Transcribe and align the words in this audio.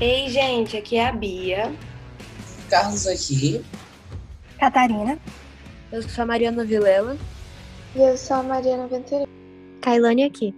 Ei, 0.00 0.30
gente, 0.30 0.78
aqui 0.78 0.96
é 0.96 1.08
a 1.08 1.12
Bia. 1.12 1.70
Carlos 2.70 3.06
aqui. 3.06 3.62
Catarina. 4.58 5.18
Eu 5.92 6.02
sou 6.02 6.22
a 6.22 6.26
Mariana 6.26 6.64
Vilela. 6.64 7.18
E 7.94 8.00
eu 8.00 8.16
sou 8.16 8.38
a 8.38 8.42
Mariana 8.42 8.86
Ventura. 8.86 9.26
Kailane 9.82 10.24
aqui. 10.24 10.54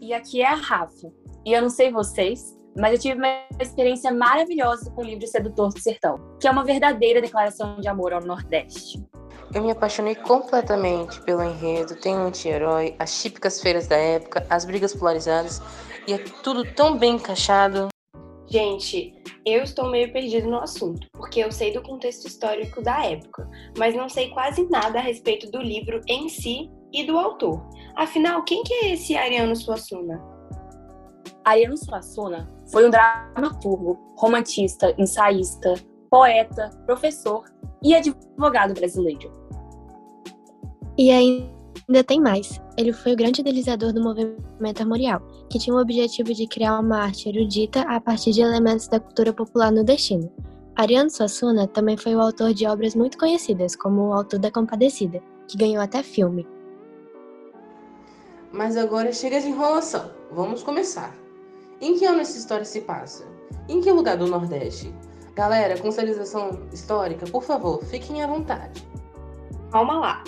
E 0.00 0.14
aqui 0.14 0.42
é 0.42 0.46
a 0.46 0.54
Rafa. 0.54 1.10
E 1.44 1.52
eu 1.52 1.60
não 1.60 1.68
sei 1.68 1.90
vocês, 1.90 2.56
mas 2.78 2.92
eu 2.92 2.98
tive 3.00 3.18
uma 3.18 3.42
experiência 3.60 4.12
maravilhosa 4.12 4.92
com 4.92 5.02
o 5.02 5.04
livro 5.04 5.26
Sedutor 5.26 5.70
do 5.70 5.80
Sertão, 5.80 6.20
que 6.38 6.46
é 6.46 6.50
uma 6.52 6.64
verdadeira 6.64 7.20
declaração 7.20 7.80
de 7.80 7.88
amor 7.88 8.12
ao 8.12 8.20
Nordeste. 8.20 9.02
Eu 9.52 9.64
me 9.64 9.72
apaixonei 9.72 10.14
completamente 10.14 11.20
pelo 11.22 11.42
enredo, 11.42 11.96
tem 11.96 12.14
um 12.16 12.28
anti-herói, 12.28 12.94
as 12.96 13.20
típicas 13.20 13.60
feiras 13.60 13.88
da 13.88 13.96
época, 13.96 14.46
as 14.48 14.64
brigas 14.64 14.94
polarizadas, 14.94 15.60
e 16.06 16.12
é 16.12 16.18
tudo 16.18 16.64
tão 16.64 16.96
bem 16.96 17.16
encaixado. 17.16 17.91
Gente, 18.48 19.14
eu 19.46 19.62
estou 19.62 19.90
meio 19.90 20.12
perdido 20.12 20.48
no 20.48 20.58
assunto, 20.58 21.08
porque 21.12 21.40
eu 21.40 21.50
sei 21.50 21.72
do 21.72 21.82
contexto 21.82 22.26
histórico 22.26 22.82
da 22.82 23.04
época, 23.04 23.48
mas 23.78 23.94
não 23.94 24.08
sei 24.08 24.30
quase 24.30 24.68
nada 24.68 24.98
a 24.98 25.02
respeito 25.02 25.50
do 25.50 25.58
livro 25.58 26.00
em 26.06 26.28
si 26.28 26.70
e 26.92 27.04
do 27.04 27.18
autor. 27.18 27.62
Afinal, 27.96 28.44
quem 28.44 28.62
que 28.62 28.72
é 28.74 28.92
esse 28.92 29.16
Ariano 29.16 29.56
Suassuna? 29.56 30.22
Ariano 31.44 31.76
Suassuna 31.76 32.48
foi 32.70 32.86
um 32.86 32.90
dramaturgo, 32.90 33.98
romantista, 34.16 34.94
ensaísta, 34.98 35.74
poeta, 36.10 36.70
professor 36.86 37.44
e 37.82 37.94
advogado 37.94 38.74
brasileiro. 38.74 39.32
E 40.96 41.10
ainda 41.10 41.51
tem 42.06 42.20
mais. 42.20 42.60
Ele 42.76 42.92
foi 42.92 43.12
o 43.12 43.16
grande 43.16 43.40
idealizador 43.40 43.92
do 43.92 44.02
movimento 44.02 44.80
armorial, 44.80 45.20
que 45.50 45.58
tinha 45.58 45.74
o 45.74 45.80
objetivo 45.80 46.32
de 46.32 46.46
criar 46.46 46.78
uma 46.78 47.02
arte 47.02 47.28
erudita 47.28 47.82
a 47.82 48.00
partir 48.00 48.32
de 48.32 48.40
elementos 48.40 48.88
da 48.88 49.00
cultura 49.00 49.32
popular 49.32 49.70
nordestina. 49.70 50.30
Ariano 50.76 51.10
Suassuna 51.10 51.66
também 51.66 51.96
foi 51.96 52.14
o 52.14 52.20
autor 52.20 52.54
de 52.54 52.66
obras 52.66 52.94
muito 52.94 53.18
conhecidas, 53.18 53.76
como 53.76 54.08
o 54.08 54.12
autor 54.12 54.38
da 54.38 54.50
Compadecida, 54.50 55.22
que 55.46 55.58
ganhou 55.58 55.82
até 55.82 56.02
filme. 56.02 56.46
Mas 58.50 58.76
agora 58.76 59.12
chega 59.12 59.40
de 59.40 59.48
enrolação. 59.48 60.10
Vamos 60.30 60.62
começar. 60.62 61.14
Em 61.80 61.98
que 61.98 62.06
ano 62.06 62.20
essa 62.20 62.38
história 62.38 62.64
se 62.64 62.80
passa? 62.82 63.26
Em 63.68 63.80
que 63.80 63.90
lugar 63.90 64.16
do 64.16 64.26
Nordeste? 64.26 64.94
Galera, 65.34 65.76
contextualização 65.76 66.68
histórica, 66.72 67.26
por 67.26 67.42
favor, 67.42 67.82
fiquem 67.84 68.22
à 68.22 68.26
vontade. 68.26 68.86
Calma 69.70 69.98
lá. 69.98 70.24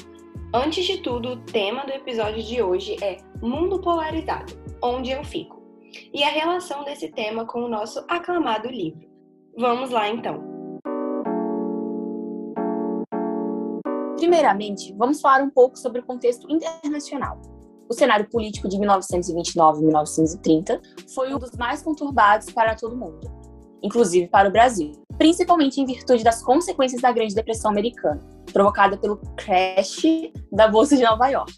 Antes 0.56 0.84
de 0.84 0.98
tudo, 0.98 1.30
o 1.30 1.36
tema 1.36 1.84
do 1.84 1.90
episódio 1.90 2.40
de 2.40 2.62
hoje 2.62 2.96
é 3.02 3.16
Mundo 3.42 3.80
Polarizado, 3.80 4.52
onde 4.80 5.10
eu 5.10 5.24
fico, 5.24 5.60
e 6.12 6.22
a 6.22 6.28
relação 6.28 6.84
desse 6.84 7.08
tema 7.08 7.44
com 7.44 7.64
o 7.64 7.68
nosso 7.68 8.04
aclamado 8.08 8.68
livro. 8.68 9.04
Vamos 9.58 9.90
lá 9.90 10.08
então. 10.08 10.40
Primeiramente, 14.16 14.94
vamos 14.96 15.20
falar 15.20 15.42
um 15.42 15.50
pouco 15.50 15.76
sobre 15.76 16.02
o 16.02 16.06
contexto 16.06 16.48
internacional. 16.48 17.42
O 17.88 17.92
cenário 17.92 18.30
político 18.30 18.68
de 18.68 18.78
1929 18.78 19.80
e 19.80 19.86
1930 19.86 20.80
foi 21.12 21.34
um 21.34 21.38
dos 21.40 21.50
mais 21.56 21.82
conturbados 21.82 22.52
para 22.52 22.76
todo 22.76 22.96
mundo, 22.96 23.28
inclusive 23.84 24.26
para 24.28 24.48
o 24.48 24.52
Brasil, 24.52 24.92
principalmente 25.18 25.78
em 25.78 25.84
virtude 25.84 26.24
das 26.24 26.42
consequências 26.42 27.02
da 27.02 27.12
Grande 27.12 27.34
Depressão 27.34 27.70
Americana, 27.70 28.18
provocada 28.50 28.96
pelo 28.96 29.18
crash 29.36 30.02
da 30.50 30.66
Bolsa 30.66 30.96
de 30.96 31.02
Nova 31.02 31.28
York. 31.28 31.52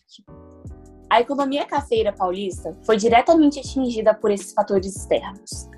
A 1.09 1.21
economia 1.21 1.65
cafeira 1.65 2.13
paulista 2.13 2.77
foi 2.85 2.97
diretamente 2.97 3.61
atingida 3.61 4.13
por 4.13 4.33
esses 4.33 4.53
fatores 4.53 4.97
externos. 4.97 5.69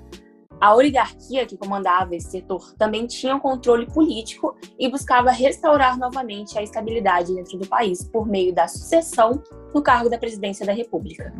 A 0.59 0.75
oligarquia 0.75 1.45
que 1.45 1.55
comandava 1.55 2.15
esse 2.15 2.31
setor 2.31 2.73
também 2.77 3.05
tinha 3.05 3.35
um 3.35 3.39
controle 3.39 3.85
político 3.85 4.57
e 4.77 4.89
buscava 4.89 5.31
restaurar 5.31 5.97
novamente 5.97 6.57
a 6.57 6.63
estabilidade 6.63 7.33
dentro 7.33 7.57
do 7.59 7.67
país 7.67 8.03
por 8.03 8.27
meio 8.27 8.53
da 8.53 8.67
sucessão 8.67 9.41
no 9.73 9.81
cargo 9.81 10.09
da 10.09 10.17
presidência 10.17 10.65
da 10.65 10.73
República. 10.73 11.33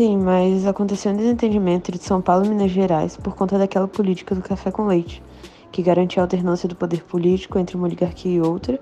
Sim, 0.00 0.16
mas 0.16 0.66
aconteceu 0.66 1.12
um 1.12 1.14
desentendimento 1.14 1.90
entre 1.90 2.02
São 2.02 2.22
Paulo 2.22 2.46
e 2.46 2.48
Minas 2.48 2.70
Gerais 2.70 3.18
por 3.18 3.36
conta 3.36 3.58
daquela 3.58 3.86
política 3.86 4.34
do 4.34 4.40
café 4.40 4.70
com 4.70 4.86
leite, 4.86 5.22
que 5.70 5.82
garantia 5.82 6.22
a 6.22 6.24
alternância 6.24 6.66
do 6.66 6.74
poder 6.74 7.04
político 7.04 7.58
entre 7.58 7.76
uma 7.76 7.84
oligarquia 7.86 8.32
e 8.32 8.40
outra, 8.40 8.80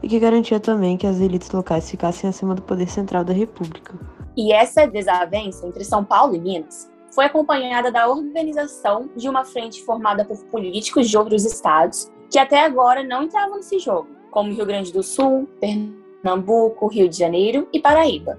e 0.00 0.06
que 0.06 0.20
garantia 0.20 0.60
também 0.60 0.96
que 0.96 1.08
as 1.08 1.18
elites 1.18 1.50
locais 1.50 1.90
ficassem 1.90 2.30
acima 2.30 2.54
do 2.54 2.62
poder 2.62 2.88
central 2.88 3.24
da 3.24 3.32
República. 3.32 3.98
E 4.36 4.52
essa 4.52 4.86
desavença 4.86 5.66
entre 5.66 5.82
São 5.82 6.04
Paulo 6.04 6.36
e 6.36 6.40
Minas 6.40 6.88
foi 7.12 7.24
acompanhada 7.24 7.90
da 7.90 8.08
organização 8.08 9.10
de 9.16 9.28
uma 9.28 9.44
frente 9.44 9.82
formada 9.82 10.24
por 10.24 10.38
políticos 10.44 11.10
de 11.10 11.18
outros 11.18 11.44
estados 11.44 12.12
que 12.30 12.38
até 12.38 12.64
agora 12.64 13.02
não 13.02 13.24
entravam 13.24 13.56
nesse 13.56 13.80
jogo, 13.80 14.06
como 14.30 14.52
Rio 14.52 14.66
Grande 14.66 14.92
do 14.92 15.02
Sul, 15.02 15.48
Pernambuco, 15.58 16.86
Rio 16.86 17.08
de 17.08 17.18
Janeiro 17.18 17.66
e 17.72 17.80
Paraíba, 17.80 18.38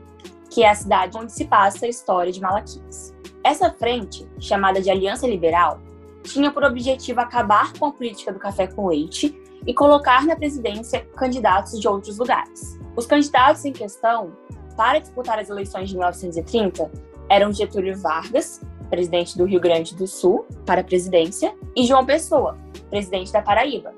que 0.51 0.63
é 0.63 0.69
a 0.69 0.75
cidade 0.75 1.17
onde 1.17 1.31
se 1.31 1.45
passa 1.45 1.85
a 1.85 1.89
história 1.89 2.31
de 2.31 2.41
Malaquias. 2.41 3.15
Essa 3.41 3.71
frente, 3.71 4.27
chamada 4.37 4.81
de 4.81 4.91
Aliança 4.91 5.25
Liberal, 5.25 5.79
tinha 6.23 6.51
por 6.51 6.63
objetivo 6.63 7.21
acabar 7.21 7.71
com 7.73 7.85
a 7.85 7.91
política 7.91 8.33
do 8.33 8.37
café 8.37 8.67
com 8.67 8.89
leite 8.89 9.35
e 9.65 9.73
colocar 9.73 10.25
na 10.25 10.35
presidência 10.35 11.07
candidatos 11.15 11.79
de 11.79 11.87
outros 11.87 12.17
lugares. 12.17 12.77
Os 12.97 13.05
candidatos 13.05 13.63
em 13.63 13.71
questão, 13.71 14.33
para 14.75 14.99
disputar 14.99 15.39
as 15.39 15.49
eleições 15.49 15.89
de 15.89 15.95
1930, 15.95 16.91
eram 17.29 17.53
Getúlio 17.53 17.97
Vargas, 17.97 18.59
presidente 18.89 19.37
do 19.37 19.45
Rio 19.45 19.61
Grande 19.61 19.95
do 19.95 20.05
Sul, 20.05 20.45
para 20.65 20.81
a 20.81 20.83
presidência, 20.83 21.55
e 21.75 21.85
João 21.85 22.05
Pessoa, 22.05 22.57
presidente 22.89 23.31
da 23.31 23.41
Paraíba, 23.41 23.93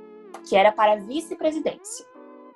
que 0.48 0.56
era 0.56 0.72
para 0.72 0.94
a 0.94 0.98
vice-presidência. 0.98 2.06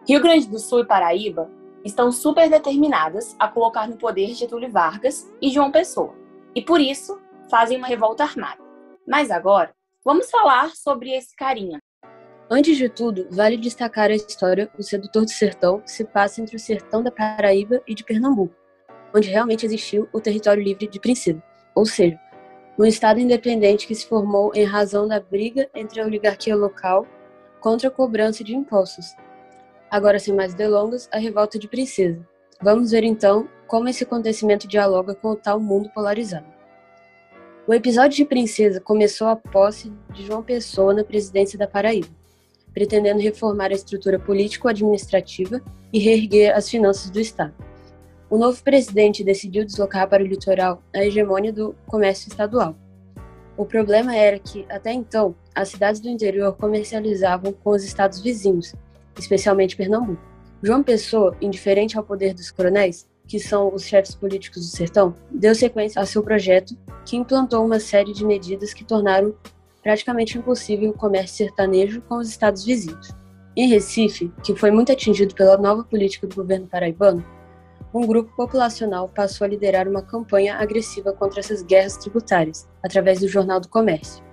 Rio 0.07 0.21
Grande 0.21 0.47
do 0.47 0.59
Sul 0.59 0.81
e 0.81 0.85
Paraíba 0.85 1.49
estão 1.87 2.11
super 2.11 2.49
determinadas 2.49 3.35
a 3.39 3.47
colocar 3.47 3.87
no 3.87 3.97
poder 3.97 4.35
Getúlio 4.35 4.71
Vargas 4.71 5.27
e 5.41 5.49
João 5.49 5.71
Pessoa, 5.71 6.13
e 6.53 6.61
por 6.61 6.79
isso 6.79 7.19
fazem 7.49 7.77
uma 7.77 7.87
revolta 7.87 8.23
armada. 8.23 8.61
Mas 9.07 9.31
agora, 9.31 9.73
vamos 10.05 10.29
falar 10.29 10.75
sobre 10.75 11.11
esse 11.15 11.35
carinha. 11.35 11.79
Antes 12.49 12.77
de 12.77 12.87
tudo, 12.87 13.27
vale 13.31 13.57
destacar 13.57 14.09
a 14.09 14.15
história 14.15 14.71
O 14.77 14.83
Sedutor 14.83 15.25
do 15.25 15.31
Sertão, 15.31 15.81
se 15.85 16.05
passa 16.05 16.41
entre 16.41 16.55
o 16.55 16.59
sertão 16.59 17.01
da 17.03 17.11
Paraíba 17.11 17.81
e 17.87 17.95
de 17.95 18.03
Pernambuco 18.03 18.53
onde 19.13 19.29
realmente 19.29 19.65
existiu 19.65 20.07
o 20.11 20.19
território 20.19 20.63
livre 20.63 20.87
de 20.87 20.99
princípio, 20.99 21.41
ou 21.75 21.85
seja, 21.85 22.19
um 22.77 22.85
Estado 22.85 23.19
independente 23.19 23.87
que 23.87 23.95
se 23.95 24.07
formou 24.07 24.51
em 24.53 24.63
razão 24.63 25.07
da 25.07 25.19
briga 25.19 25.67
entre 25.73 25.99
a 25.99 26.05
oligarquia 26.05 26.55
local 26.55 27.07
contra 27.59 27.87
a 27.87 27.91
cobrança 27.91 28.43
de 28.43 28.55
impostos. 28.55 29.15
Agora, 29.89 30.19
sem 30.19 30.33
mais 30.33 30.53
delongas, 30.53 31.07
a 31.13 31.17
revolta 31.17 31.57
de 31.57 31.67
Princesa. 31.67 32.19
Vamos 32.61 32.91
ver 32.91 33.03
então 33.03 33.47
como 33.67 33.87
esse 33.87 34.03
acontecimento 34.03 34.67
dialoga 34.67 35.15
com 35.15 35.29
o 35.29 35.35
tal 35.35 35.59
mundo 35.59 35.89
polarizado. 35.91 36.45
O 37.65 37.73
episódio 37.73 38.17
de 38.17 38.25
Princesa 38.25 38.81
começou 38.81 39.27
a 39.27 39.35
posse 39.35 39.91
de 40.13 40.25
João 40.25 40.43
Pessoa 40.43 40.93
na 40.93 41.03
presidência 41.03 41.57
da 41.57 41.67
Paraíba, 41.67 42.07
pretendendo 42.73 43.21
reformar 43.21 43.71
a 43.71 43.75
estrutura 43.75 44.19
político-administrativa 44.19 45.61
e 45.91 45.99
reerguer 45.99 46.55
as 46.55 46.69
finanças 46.69 47.09
do 47.09 47.19
Estado. 47.19 47.53
O 48.29 48.37
novo 48.37 48.61
presidente 48.61 49.23
decidiu 49.23 49.63
deslocar 49.63 50.07
para 50.09 50.23
o 50.23 50.27
litoral 50.27 50.83
a 50.93 50.99
hegemônia 51.03 51.53
do 51.53 51.73
comércio 51.85 52.27
estadual. 52.27 52.75
O 53.55 53.65
problema 53.65 54.15
era 54.15 54.37
que, 54.37 54.65
até 54.69 54.91
então, 54.91 55.33
as 55.55 55.69
cidades 55.69 56.01
do 56.01 56.09
interior 56.09 56.55
comercializavam 56.57 57.53
com 57.53 57.71
os 57.71 57.83
estados 57.83 58.21
vizinhos, 58.21 58.75
especialmente 59.19 59.75
Pernambuco. 59.75 60.21
João 60.61 60.81
Pessoa, 60.83 61.35
indiferente 61.41 61.97
ao 61.97 62.03
poder 62.03 62.33
dos 62.33 62.51
coronéis, 62.51 63.07
que 63.27 63.39
são 63.39 63.73
os 63.73 63.83
chefes 63.83 64.15
políticos 64.15 64.63
do 64.63 64.75
sertão, 64.75 65.15
deu 65.29 65.53
sequência 65.53 66.01
a 66.01 66.05
seu 66.05 66.23
projeto, 66.23 66.75
que 67.05 67.17
implantou 67.17 67.63
uma 67.65 67.79
série 67.79 68.13
de 68.13 68.25
medidas 68.25 68.73
que 68.73 68.85
tornaram 68.85 69.35
praticamente 69.83 70.37
impossível 70.37 70.89
o 70.89 70.93
comércio 70.93 71.37
sertanejo 71.37 72.01
com 72.01 72.17
os 72.17 72.29
estados 72.29 72.65
vizinhos. 72.65 73.15
Em 73.55 73.67
Recife, 73.67 74.31
que 74.43 74.55
foi 74.55 74.71
muito 74.71 74.91
atingido 74.91 75.33
pela 75.33 75.57
nova 75.57 75.83
política 75.83 76.27
do 76.27 76.35
governo 76.35 76.67
paraibano, 76.67 77.25
um 77.93 78.05
grupo 78.05 78.35
populacional 78.35 79.07
passou 79.07 79.45
a 79.45 79.47
liderar 79.47 79.87
uma 79.87 80.01
campanha 80.01 80.55
agressiva 80.57 81.13
contra 81.13 81.39
essas 81.39 81.63
guerras 81.63 81.97
tributárias, 81.97 82.67
através 82.83 83.19
do 83.19 83.27
Jornal 83.27 83.59
do 83.59 83.69
Comércio. 83.69 84.23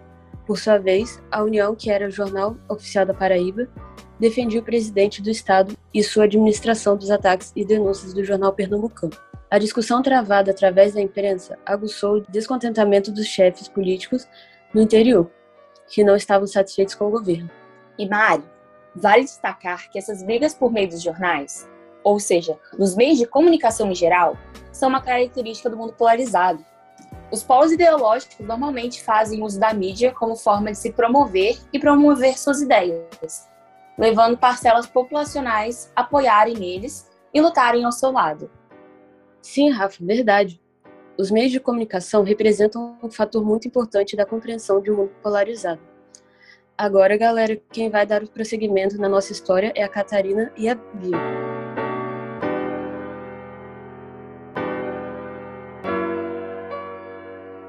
Por 0.46 0.58
sua 0.58 0.76
vez, 0.76 1.22
a 1.30 1.42
União, 1.42 1.74
que 1.74 1.90
era 1.90 2.06
o 2.06 2.10
jornal 2.10 2.56
oficial 2.68 3.06
da 3.06 3.14
Paraíba, 3.14 3.68
defendia 4.24 4.60
o 4.60 4.64
presidente 4.64 5.20
do 5.20 5.28
Estado 5.28 5.76
e 5.92 6.02
sua 6.02 6.24
administração 6.24 6.96
dos 6.96 7.10
ataques 7.10 7.52
e 7.54 7.62
denúncias 7.62 8.14
do 8.14 8.24
jornal 8.24 8.54
pernambucano. 8.54 9.12
A 9.50 9.58
discussão 9.58 10.02
travada 10.02 10.50
através 10.50 10.94
da 10.94 11.00
imprensa 11.00 11.58
aguçou 11.66 12.16
o 12.16 12.20
descontentamento 12.30 13.12
dos 13.12 13.26
chefes 13.26 13.68
políticos 13.68 14.26
no 14.72 14.80
interior, 14.80 15.30
que 15.88 16.02
não 16.02 16.16
estavam 16.16 16.46
satisfeitos 16.46 16.94
com 16.94 17.06
o 17.06 17.10
governo. 17.10 17.50
E 17.98 18.08
Mário, 18.08 18.48
vale 18.96 19.24
destacar 19.24 19.90
que 19.90 19.98
essas 19.98 20.22
brigas 20.22 20.54
por 20.54 20.72
meio 20.72 20.88
dos 20.88 21.02
jornais 21.02 21.68
ou 22.04 22.20
seja, 22.20 22.58
nos 22.78 22.94
meios 22.94 23.18
de 23.18 23.26
comunicação 23.26 23.90
em 23.90 23.94
geral, 23.94 24.36
são 24.70 24.90
uma 24.90 25.00
característica 25.00 25.70
do 25.70 25.76
mundo 25.76 25.94
polarizado. 25.94 26.62
Os 27.32 27.42
polos 27.42 27.72
ideológicos 27.72 28.46
normalmente 28.46 29.02
fazem 29.02 29.42
uso 29.42 29.58
da 29.58 29.72
mídia 29.72 30.12
como 30.12 30.36
forma 30.36 30.70
de 30.70 30.76
se 30.76 30.92
promover 30.92 31.58
e 31.72 31.78
promover 31.80 32.38
suas 32.38 32.60
ideias, 32.60 33.48
levando 33.98 34.36
parcelas 34.36 34.86
populacionais 34.86 35.92
a 35.94 36.02
apoiarem 36.02 36.64
eles 36.64 37.10
e 37.32 37.40
lutarem 37.40 37.84
ao 37.84 37.92
seu 37.92 38.10
lado. 38.10 38.50
Sim, 39.40 39.70
Rafa, 39.70 40.04
verdade. 40.04 40.60
Os 41.18 41.30
meios 41.30 41.52
de 41.52 41.60
comunicação 41.60 42.22
representam 42.22 42.98
um 43.02 43.10
fator 43.10 43.44
muito 43.44 43.68
importante 43.68 44.16
da 44.16 44.26
compreensão 44.26 44.80
de 44.80 44.90
um 44.90 44.96
mundo 44.96 45.12
polarizado. 45.22 45.80
Agora, 46.76 47.16
galera, 47.16 47.60
quem 47.70 47.88
vai 47.88 48.04
dar 48.04 48.22
o 48.24 48.28
prosseguimento 48.28 48.98
na 48.98 49.08
nossa 49.08 49.30
história 49.30 49.72
é 49.76 49.84
a 49.84 49.88
Catarina 49.88 50.52
e 50.56 50.68
a 50.68 50.74
Bia. 50.74 51.18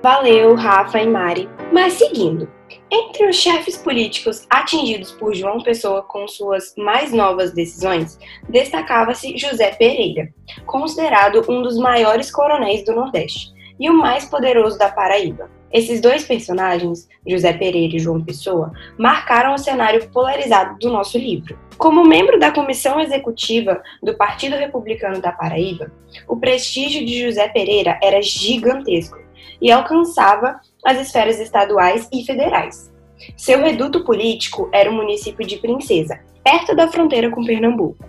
Valeu, 0.01 0.56
Rafa 0.56 1.00
e 1.00 1.07
Mari. 1.07 1.50
Mas 1.72 1.94
seguindo, 1.94 2.48
entre 2.91 3.27
os 3.27 3.35
chefes 3.35 3.77
políticos 3.77 4.45
atingidos 4.49 5.11
por 5.11 5.33
João 5.33 5.61
Pessoa 5.61 6.03
com 6.03 6.27
suas 6.27 6.73
mais 6.77 7.11
novas 7.11 7.51
decisões, 7.51 8.19
destacava-se 8.47 9.37
José 9.37 9.71
Pereira, 9.71 10.29
considerado 10.65 11.43
um 11.49 11.61
dos 11.61 11.77
maiores 11.77 12.31
coronéis 12.31 12.85
do 12.85 12.93
Nordeste 12.93 13.53
e 13.79 13.89
o 13.89 13.93
mais 13.93 14.25
poderoso 14.25 14.77
da 14.77 14.89
Paraíba. 14.89 15.49
Esses 15.71 15.99
dois 15.99 16.23
personagens, 16.23 17.09
José 17.27 17.51
Pereira 17.51 17.97
e 17.97 17.99
João 17.99 18.23
Pessoa, 18.23 18.71
marcaram 18.97 19.53
o 19.53 19.57
cenário 19.57 20.07
polarizado 20.09 20.79
do 20.79 20.89
nosso 20.89 21.17
livro. 21.17 21.59
Como 21.77 22.05
membro 22.05 22.39
da 22.39 22.51
comissão 22.51 22.99
executiva 23.01 23.81
do 24.01 24.15
Partido 24.15 24.55
Republicano 24.55 25.19
da 25.19 25.33
Paraíba, 25.33 25.91
o 26.29 26.38
prestígio 26.38 27.05
de 27.05 27.25
José 27.25 27.49
Pereira 27.49 27.99
era 28.01 28.21
gigantesco 28.21 29.17
e 29.61 29.71
alcançava 29.71 30.61
as 30.85 30.99
esferas 30.99 31.39
estaduais 31.39 32.07
e 32.13 32.23
federais. 32.23 32.93
Seu 33.35 33.59
reduto 33.59 34.03
político 34.03 34.69
era 34.71 34.89
o 34.89 34.93
município 34.93 35.45
de 35.45 35.57
Princesa, 35.57 36.19
perto 36.43 36.75
da 36.75 36.87
fronteira 36.87 37.31
com 37.31 37.43
Pernambuco. 37.43 38.05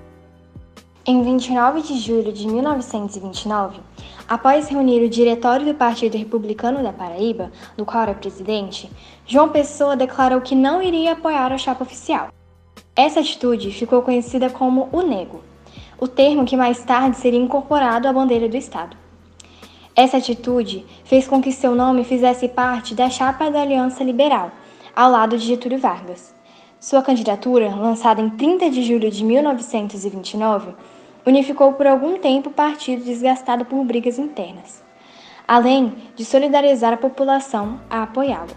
Em 1.06 1.23
29 1.23 1.82
de 1.82 1.99
julho 1.99 2.32
de 2.32 2.46
1929, 2.46 3.81
após 4.28 4.69
reunir 4.69 5.02
o 5.05 5.08
diretório 5.08 5.64
do 5.64 5.75
Partido 5.75 6.19
Republicano 6.19 6.82
da 6.82 6.93
Paraíba, 6.93 7.50
do 7.76 7.84
qual 7.87 8.02
era 8.02 8.14
presidente, 8.14 8.90
João 9.25 9.49
Pessoa 9.49 9.96
declarou 9.96 10.40
que 10.40 10.55
não 10.55 10.82
iria 10.82 11.12
apoiar 11.12 11.52
a 11.52 11.58
chapa 11.58 11.84
oficial. 11.84 12.29
Essa 12.94 13.20
atitude 13.20 13.70
ficou 13.70 14.02
conhecida 14.02 14.50
como 14.50 14.88
o 14.93 15.00
nego, 15.02 15.43
o 15.99 16.06
termo 16.06 16.44
que 16.44 16.56
mais 16.56 16.84
tarde 16.84 17.17
seria 17.17 17.40
incorporado 17.40 18.06
à 18.06 18.12
bandeira 18.12 18.49
do 18.49 18.56
Estado. 18.56 19.06
Essa 19.96 20.19
atitude 20.19 20.84
fez 21.04 21.26
com 21.26 21.40
que 21.40 21.50
seu 21.50 21.75
nome 21.75 22.04
fizesse 22.04 22.46
parte 22.48 22.94
da 22.94 23.08
chapa 23.08 23.50
da 23.50 23.62
Aliança 23.62 24.04
Liberal, 24.04 24.52
ao 24.94 25.10
lado 25.10 25.38
de 25.38 25.46
Getúlio 25.46 25.78
Vargas. 25.78 26.34
Sua 26.78 27.00
candidatura, 27.00 27.75
lançada 27.75 28.20
em 28.20 28.28
30 28.28 28.69
de 28.69 28.82
julho 28.82 29.10
de 29.10 29.25
1929, 29.25 30.75
unificou 31.25 31.72
por 31.72 31.87
algum 31.87 32.19
tempo 32.19 32.50
o 32.50 32.52
partido 32.52 33.02
desgastado 33.02 33.64
por 33.64 33.82
brigas 33.87 34.19
internas, 34.19 34.84
além 35.48 35.94
de 36.14 36.26
solidarizar 36.26 36.93
a 36.93 36.98
população 36.98 37.81
a 37.88 38.02
apoiá-lo. 38.02 38.54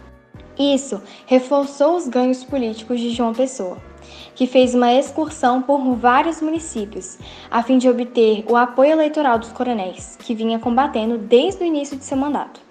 Isso 0.60 1.02
reforçou 1.26 1.96
os 1.96 2.10
ganhos 2.10 2.44
políticos 2.44 3.00
de 3.00 3.12
João 3.12 3.34
Pessoa 3.34 3.89
que 4.40 4.48
fez 4.48 4.74
uma 4.74 4.94
excursão 4.94 5.62
por 5.62 5.98
vários 5.98 6.42
municípios, 6.42 7.18
a 7.52 7.62
fim 7.62 7.78
de 7.78 7.90
obter 7.90 8.46
o 8.48 8.56
apoio 8.56 8.94
eleitoral 8.94 9.38
dos 9.38 9.52
coronéis, 9.52 10.16
que 10.16 10.34
vinha 10.34 10.58
combatendo 10.58 11.18
desde 11.18 11.62
o 11.62 11.68
início 11.68 11.98
de 11.98 12.06
seu 12.06 12.16
mandato. 12.16 12.62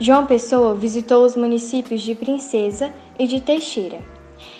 João 0.00 0.26
Pessoa 0.26 0.74
visitou 0.74 1.24
os 1.24 1.36
municípios 1.36 2.02
de 2.02 2.16
Princesa 2.16 2.92
e 3.16 3.28
de 3.28 3.40
Teixeira, 3.40 4.00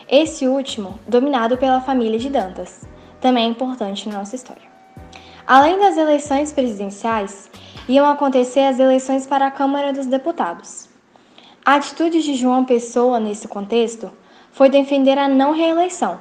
esse 0.09 0.47
último 0.47 1.01
dominado 1.05 1.59
pela 1.59 1.81
família 1.81 2.17
de 2.17 2.31
Dantas, 2.31 2.87
também 3.21 3.51
importante 3.51 4.09
na 4.09 4.19
nossa 4.19 4.37
história. 4.37 4.71
Além 5.45 5.81
das 5.81 5.97
eleições 5.97 6.53
presidenciais, 6.53 7.51
iam 7.89 8.09
acontecer 8.09 8.61
as 8.61 8.79
eleições 8.79 9.27
para 9.27 9.49
a 9.49 9.51
Câmara 9.51 9.93
dos 9.93 10.07
Deputados. 10.07 10.89
A 11.67 11.75
atitude 11.75 12.23
de 12.23 12.35
João 12.37 12.65
Pessoa 12.65 13.19
nesse 13.19 13.49
contexto 13.49 14.13
foi 14.53 14.69
defender 14.69 15.19
a 15.19 15.29
não 15.29 15.53
reeleição, 15.53 16.21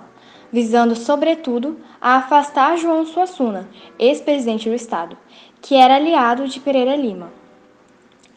visando, 0.51 0.95
sobretudo, 0.95 1.79
a 2.01 2.15
afastar 2.15 2.77
João 2.77 3.05
Suassuna, 3.05 3.69
ex-presidente 3.97 4.69
do 4.69 4.75
Estado, 4.75 5.17
que 5.61 5.75
era 5.75 5.95
aliado 5.95 6.47
de 6.47 6.59
Pereira 6.59 6.95
Lima. 6.95 7.31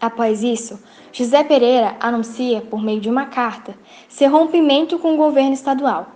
Após 0.00 0.42
isso, 0.42 0.82
José 1.12 1.44
Pereira 1.44 1.96
anuncia, 2.00 2.60
por 2.60 2.82
meio 2.82 3.00
de 3.00 3.08
uma 3.08 3.26
carta, 3.26 3.76
seu 4.08 4.30
rompimento 4.30 4.98
com 4.98 5.14
o 5.14 5.16
governo 5.16 5.52
estadual. 5.52 6.08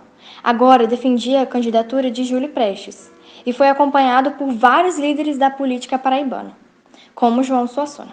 Agora 0.43 0.87
defendia 0.87 1.41
a 1.41 1.45
candidatura 1.45 2.11
de 2.11 2.23
Júlio 2.23 2.49
Prestes 2.49 3.09
e 3.45 3.53
foi 3.53 3.69
acompanhado 3.69 4.31
por 4.31 4.51
vários 4.51 4.99
líderes 4.99 5.37
da 5.37 5.49
política 5.49 5.97
paraibana, 5.97 6.57
como 7.15 7.43
João 7.43 7.65
Suassuna. 7.65 8.11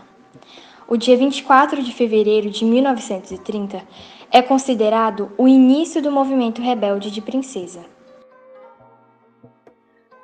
O 0.87 0.97
dia 0.97 1.17
24 1.17 1.83
de 1.83 1.93
fevereiro 1.93 2.51
de 2.51 2.65
1930 2.65 3.83
é 4.35 4.43
considerado 4.43 5.31
o 5.39 5.47
início 5.47 6.03
do 6.03 6.11
movimento 6.11 6.61
rebelde 6.61 7.09
de 7.09 7.23
Princesa. 7.23 7.85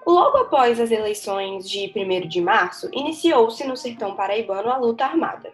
Logo 0.05 0.37
após 0.39 0.81
as 0.81 0.91
eleições 0.91 1.71
de 1.71 1.93
1 1.95 2.27
de 2.27 2.41
março, 2.41 2.89
iniciou-se 2.93 3.65
no 3.65 3.77
sertão 3.77 4.17
paraibano 4.17 4.69
a 4.69 4.77
luta 4.77 5.05
armada. 5.05 5.53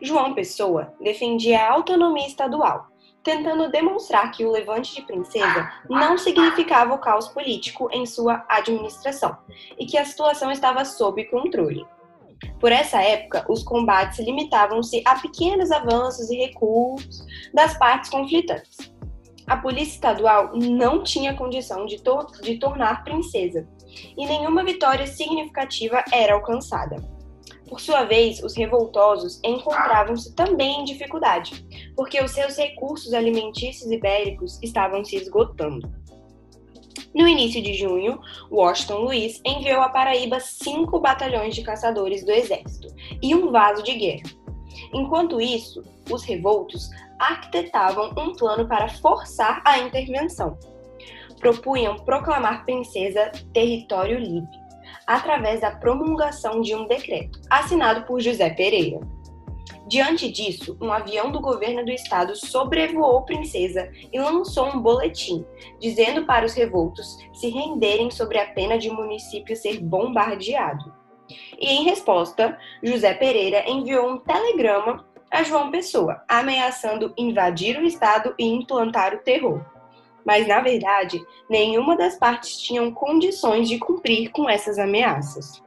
João 0.00 0.34
Pessoa 0.34 0.92
defendia 1.00 1.60
a 1.60 1.70
autonomia 1.74 2.26
estadual, 2.26 2.88
tentando 3.22 3.70
demonstrar 3.70 4.32
que 4.32 4.44
o 4.44 4.50
levante 4.50 4.96
de 4.96 5.02
Princesa 5.02 5.70
não 5.88 6.18
significava 6.18 6.94
o 6.94 6.98
caos 6.98 7.28
político 7.28 7.88
em 7.92 8.04
sua 8.04 8.44
administração 8.48 9.38
e 9.78 9.86
que 9.86 9.96
a 9.96 10.04
situação 10.04 10.50
estava 10.50 10.84
sob 10.84 11.24
controle. 11.26 11.86
Por 12.58 12.72
essa 12.72 13.02
época, 13.02 13.44
os 13.48 13.62
combates 13.62 14.18
limitavam-se 14.18 15.02
a 15.04 15.18
pequenos 15.18 15.70
avanços 15.70 16.30
e 16.30 16.36
recuos 16.36 17.24
das 17.52 17.76
partes 17.78 18.10
conflitantes. 18.10 18.92
A 19.46 19.56
polícia 19.56 19.94
estadual 19.94 20.52
não 20.54 21.02
tinha 21.02 21.34
condição 21.34 21.84
de, 21.86 22.00
to 22.02 22.26
de 22.42 22.58
tornar 22.58 23.04
princesa, 23.04 23.66
e 24.16 24.24
nenhuma 24.24 24.64
vitória 24.64 25.06
significativa 25.06 26.02
era 26.12 26.34
alcançada. 26.34 26.96
Por 27.68 27.80
sua 27.80 28.04
vez, 28.04 28.42
os 28.42 28.54
revoltosos 28.54 29.40
encontravam-se 29.42 30.34
também 30.34 30.80
em 30.80 30.84
dificuldade, 30.84 31.66
porque 31.96 32.22
os 32.22 32.30
seus 32.30 32.56
recursos 32.56 33.14
alimentícios 33.14 33.90
ibéricos 33.90 34.58
estavam 34.62 35.02
se 35.04 35.16
esgotando. 35.16 35.90
No 37.14 37.28
início 37.28 37.62
de 37.62 37.74
junho, 37.74 38.18
Washington 38.50 38.98
Luiz 39.00 39.40
enviou 39.44 39.82
à 39.82 39.88
Paraíba 39.88 40.40
cinco 40.40 40.98
batalhões 40.98 41.54
de 41.54 41.62
caçadores 41.62 42.24
do 42.24 42.30
Exército 42.30 42.88
e 43.22 43.34
um 43.34 43.50
vaso 43.50 43.82
de 43.82 43.94
guerra. 43.94 44.30
Enquanto 44.94 45.40
isso, 45.40 45.82
os 46.10 46.24
revoltos 46.24 46.88
arquitetavam 47.18 48.12
um 48.16 48.34
plano 48.34 48.66
para 48.66 48.88
forçar 48.88 49.60
a 49.64 49.78
intervenção. 49.78 50.58
Propunham 51.38 51.96
proclamar 51.96 52.64
princesa 52.64 53.30
território 53.52 54.18
livre, 54.18 54.62
através 55.06 55.60
da 55.60 55.72
promulgação 55.72 56.60
de 56.60 56.74
um 56.74 56.86
decreto 56.86 57.40
assinado 57.50 58.06
por 58.06 58.20
José 58.20 58.50
Pereira. 58.50 59.00
Diante 59.86 60.30
disso, 60.30 60.76
um 60.80 60.92
avião 60.92 61.30
do 61.30 61.40
governo 61.40 61.84
do 61.84 61.90
estado 61.90 62.34
sobrevoou 62.36 63.22
Princesa 63.22 63.90
e 64.12 64.18
lançou 64.18 64.66
um 64.68 64.80
boletim, 64.80 65.44
dizendo 65.80 66.24
para 66.24 66.46
os 66.46 66.54
revoltos 66.54 67.18
se 67.34 67.48
renderem 67.48 68.10
sobre 68.10 68.38
a 68.38 68.46
pena 68.46 68.78
de 68.78 68.88
o 68.88 68.94
município 68.94 69.56
ser 69.56 69.80
bombardeado. 69.80 70.92
E 71.58 71.68
em 71.68 71.84
resposta, 71.84 72.58
José 72.82 73.14
Pereira 73.14 73.68
enviou 73.68 74.08
um 74.08 74.18
telegrama 74.18 75.06
a 75.30 75.42
João 75.42 75.70
Pessoa, 75.70 76.22
ameaçando 76.28 77.14
invadir 77.16 77.78
o 77.78 77.86
estado 77.86 78.34
e 78.38 78.44
implantar 78.44 79.14
o 79.14 79.18
terror. 79.18 79.64
Mas, 80.24 80.46
na 80.46 80.60
verdade, 80.60 81.20
nenhuma 81.48 81.96
das 81.96 82.16
partes 82.16 82.58
tinham 82.58 82.92
condições 82.92 83.68
de 83.68 83.78
cumprir 83.78 84.30
com 84.30 84.48
essas 84.48 84.78
ameaças. 84.78 85.62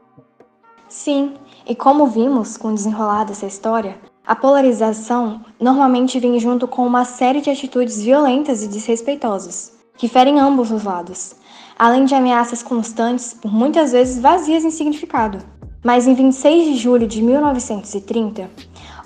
Sim, 0.88 1.34
e 1.68 1.74
como 1.74 2.06
vimos 2.06 2.58
com 2.58 2.70
o 2.70 2.74
desenrolar 2.74 3.24
dessa 3.24 3.48
história, 3.48 3.98
a 4.26 4.36
polarização 4.36 5.42
normalmente 5.60 6.20
vem 6.20 6.40
junto 6.40 6.68
com 6.68 6.86
uma 6.86 7.06
série 7.06 7.42
de 7.42 7.50
atitudes 7.50 8.02
violentas 8.02 8.64
e 8.64 8.68
desrespeitosas, 8.68 9.74
que 9.98 10.08
ferem 10.08 10.40
ambos 10.40 10.72
os 10.72 10.84
lados, 10.84 11.36
além 11.78 12.06
de 12.06 12.14
ameaças 12.14 12.62
constantes, 12.62 13.34
por 13.34 13.52
muitas 13.52 13.92
vezes 13.92 14.22
vazias 14.22 14.64
em 14.64 14.72
significado. 14.72 15.40
Mas 15.84 16.08
em 16.08 16.14
26 16.14 16.66
de 16.66 16.78
julho 16.78 17.08
de 17.08 17.22
1930, 17.22 18.50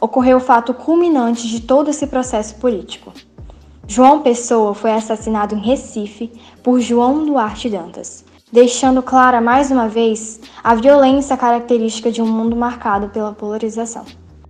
ocorreu 0.01 0.37
o 0.37 0.41
fato 0.41 0.73
culminante 0.73 1.47
de 1.47 1.61
todo 1.61 1.89
esse 1.89 2.07
processo 2.07 2.55
político. 2.55 3.11
João 3.87 4.21
Pessoa 4.21 4.73
foi 4.73 4.91
assassinado 4.91 5.55
em 5.55 5.59
Recife 5.59 6.31
por 6.63 6.79
João 6.79 7.25
Duarte 7.25 7.69
Dantas, 7.69 8.23
deixando 8.51 9.01
clara 9.03 9.39
mais 9.39 9.71
uma 9.71 9.87
vez 9.87 10.39
a 10.63 10.75
violência 10.75 11.37
característica 11.37 12.11
de 12.11 12.21
um 12.21 12.27
mundo 12.27 12.55
marcado 12.55 13.09
pela 13.09 13.31
polarização. 13.31 14.05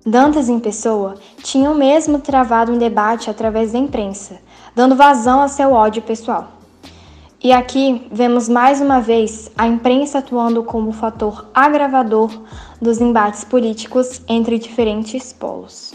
Dantas 0.06 0.48
em 0.48 0.60
pessoa 0.60 1.16
tinham 1.44 1.76
mesmo 1.76 2.20
travado 2.20 2.72
um 2.72 2.78
debate 2.78 3.30
através 3.30 3.74
da 3.74 3.80
imprensa, 3.80 4.40
dando 4.74 4.96
vazão 4.96 5.42
a 5.42 5.48
seu 5.48 5.74
ódio 5.74 6.02
pessoal. 6.02 6.54
E 7.42 7.54
aqui 7.54 8.08
vemos 8.12 8.50
mais 8.50 8.82
uma 8.82 9.00
vez 9.00 9.50
a 9.58 9.68
imprensa 9.68 10.20
atuando 10.20 10.64
como 10.64 10.92
fator 10.92 11.50
agravador 11.54 12.30
dos 12.82 13.00
embates 13.00 13.44
políticos 13.44 14.22
entre 14.28 14.58
diferentes 14.58 15.32
polos. 15.32 15.94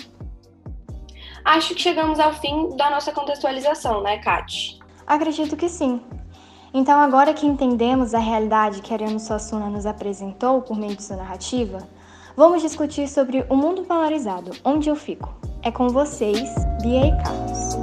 Acho 1.44 1.74
que 1.74 1.82
chegamos 1.82 2.18
ao 2.18 2.32
fim 2.32 2.74
da 2.76 2.90
nossa 2.90 3.12
contextualização, 3.12 4.02
né, 4.02 4.18
Kate? 4.18 4.78
Acredito 5.06 5.54
que 5.56 5.68
sim. 5.68 6.00
Então, 6.76 6.98
agora 6.98 7.32
que 7.32 7.46
entendemos 7.46 8.14
a 8.14 8.18
realidade 8.18 8.82
que 8.82 8.92
Ariano 8.92 9.20
Suassuna 9.20 9.70
nos 9.70 9.86
apresentou 9.86 10.60
por 10.60 10.76
meio 10.76 10.96
de 10.96 11.04
sua 11.04 11.14
narrativa, 11.14 11.78
vamos 12.36 12.62
discutir 12.62 13.06
sobre 13.06 13.46
o 13.48 13.54
mundo 13.54 13.84
polarizado, 13.84 14.50
onde 14.64 14.90
eu 14.90 14.96
fico. 14.96 15.32
É 15.62 15.70
com 15.70 15.88
vocês, 15.88 16.52
Bia 16.82 17.06
e 17.06 17.22
Carlos. 17.22 17.74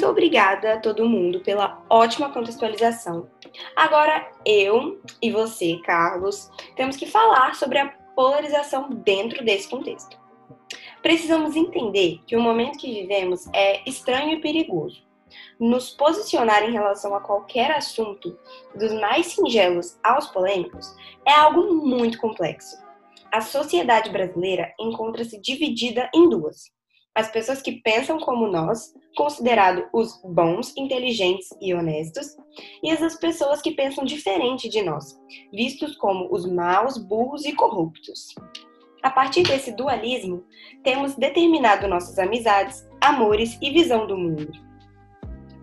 muito 0.00 0.06
obrigada 0.06 0.74
a 0.74 0.78
todo 0.78 1.08
mundo 1.08 1.40
pela 1.40 1.82
ótima 1.88 2.30
contextualização. 2.30 3.28
Agora, 3.76 4.26
eu 4.46 5.00
e 5.20 5.30
você, 5.30 5.78
Carlos, 5.84 6.50
temos 6.74 6.96
que 6.96 7.06
falar 7.06 7.54
sobre 7.54 7.78
a 7.78 7.99
polarização 8.20 8.90
dentro 8.90 9.42
desse 9.42 9.66
contexto. 9.66 10.20
Precisamos 11.00 11.56
entender 11.56 12.20
que 12.26 12.36
o 12.36 12.42
momento 12.42 12.78
que 12.78 13.00
vivemos 13.00 13.48
é 13.54 13.82
estranho 13.88 14.34
e 14.34 14.42
perigoso. 14.42 15.02
Nos 15.58 15.88
posicionar 15.88 16.62
em 16.62 16.70
relação 16.70 17.14
a 17.14 17.20
qualquer 17.22 17.70
assunto, 17.70 18.38
dos 18.74 18.92
mais 18.92 19.28
singelos 19.28 19.98
aos 20.04 20.26
polêmicos, 20.26 20.94
é 21.26 21.32
algo 21.32 21.74
muito 21.76 22.18
complexo. 22.18 22.76
A 23.32 23.40
sociedade 23.40 24.10
brasileira 24.10 24.70
encontra-se 24.78 25.40
dividida 25.40 26.10
em 26.14 26.28
duas 26.28 26.70
as 27.14 27.30
pessoas 27.30 27.60
que 27.60 27.72
pensam 27.82 28.18
como 28.18 28.46
nós, 28.46 28.94
considerado 29.16 29.88
os 29.92 30.20
bons, 30.24 30.72
inteligentes 30.76 31.48
e 31.60 31.74
honestos, 31.74 32.36
e 32.82 32.90
as 32.90 33.16
pessoas 33.16 33.60
que 33.60 33.72
pensam 33.72 34.04
diferente 34.04 34.68
de 34.68 34.82
nós, 34.82 35.18
vistos 35.52 35.96
como 35.96 36.28
os 36.32 36.46
maus, 36.46 36.96
burros 36.96 37.44
e 37.44 37.52
corruptos. 37.52 38.34
A 39.02 39.10
partir 39.10 39.42
desse 39.42 39.72
dualismo, 39.72 40.44
temos 40.84 41.14
determinado 41.16 41.88
nossas 41.88 42.18
amizades, 42.18 42.86
amores 43.00 43.58
e 43.60 43.70
visão 43.70 44.06
do 44.06 44.16
mundo. 44.16 44.52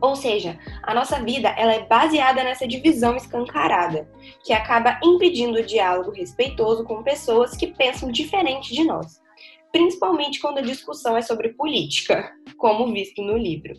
Ou 0.02 0.16
seja, 0.16 0.60
a 0.84 0.94
nossa 0.94 1.24
vida 1.24 1.50
ela 1.50 1.74
é 1.74 1.86
baseada 1.86 2.44
nessa 2.44 2.68
divisão 2.68 3.16
escancarada, 3.16 4.08
que 4.44 4.54
acaba 4.54 5.00
impedindo 5.04 5.60
o 5.60 5.66
diálogo 5.66 6.12
respeitoso 6.12 6.84
com 6.84 7.02
pessoas 7.02 7.56
que 7.56 7.68
pensam 7.68 8.12
diferente 8.12 8.74
de 8.74 8.84
nós 8.84 9.20
principalmente 9.72 10.40
quando 10.40 10.60
a 10.60 10.62
discussão 10.62 11.16
é 11.18 11.22
sobre 11.22 11.50
política, 11.50 12.32
como 12.58 12.92
visto 12.92 13.22
no 13.22 13.38
livro. 13.38 13.74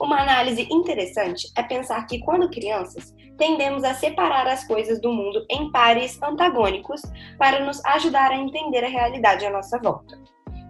Uma 0.00 0.20
análise 0.20 0.66
interessante 0.70 1.48
é 1.56 1.62
pensar 1.62 2.04
que, 2.06 2.18
quando 2.18 2.50
crianças, 2.50 3.14
tendemos 3.38 3.84
a 3.84 3.94
separar 3.94 4.46
as 4.46 4.66
coisas 4.66 5.00
do 5.00 5.12
mundo 5.12 5.44
em 5.50 5.70
pares 5.70 6.20
antagônicos 6.22 7.00
para 7.38 7.64
nos 7.64 7.84
ajudar 7.84 8.30
a 8.30 8.36
entender 8.36 8.84
a 8.84 8.88
realidade 8.88 9.46
à 9.46 9.50
nossa 9.50 9.78
volta. 9.78 10.20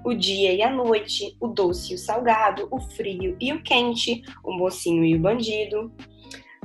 O 0.04 0.14
dia 0.14 0.52
e 0.52 0.62
a 0.62 0.70
noite, 0.70 1.34
o 1.40 1.48
doce 1.48 1.92
e 1.92 1.94
o 1.94 1.98
salgado, 1.98 2.68
o 2.70 2.78
frio 2.78 3.36
e 3.40 3.52
o 3.52 3.62
quente, 3.62 4.22
o 4.44 4.52
mocinho 4.52 5.04
e 5.04 5.14
o 5.14 5.20
bandido. 5.20 5.90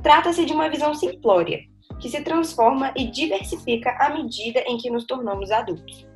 Trata-se 0.04 0.46
de 0.46 0.52
uma 0.52 0.70
visão 0.70 0.94
simplória, 0.94 1.62
que 2.02 2.10
se 2.10 2.22
transforma 2.22 2.94
e 2.98 3.08
diversifica 3.08 3.92
à 4.00 4.10
medida 4.10 4.62
em 4.68 4.78
que 4.78 4.90
nos 4.90 5.06
tornamos 5.06 5.52
adultos. 5.52 6.09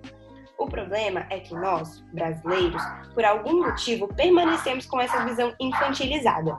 O 0.64 0.68
problema 0.68 1.26
é 1.30 1.42
que 1.42 1.54
nós, 1.54 2.02
brasileiros, 2.14 2.82
por 3.14 3.26
algum 3.26 3.66
motivo, 3.66 4.08
permanecemos 4.08 4.86
com 4.86 4.98
essa 4.98 5.26
visão 5.26 5.54
infantilizada. 5.60 6.58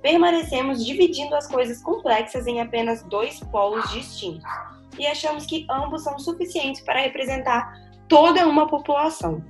Permanecemos 0.00 0.82
dividindo 0.82 1.34
as 1.34 1.46
coisas 1.46 1.82
complexas 1.82 2.46
em 2.46 2.62
apenas 2.62 3.02
dois 3.02 3.40
polos 3.40 3.92
distintos 3.92 4.42
e 4.98 5.06
achamos 5.06 5.44
que 5.44 5.66
ambos 5.70 6.02
são 6.02 6.18
suficientes 6.18 6.80
para 6.80 7.00
representar 7.00 7.74
toda 8.08 8.48
uma 8.48 8.66
população. 8.66 9.44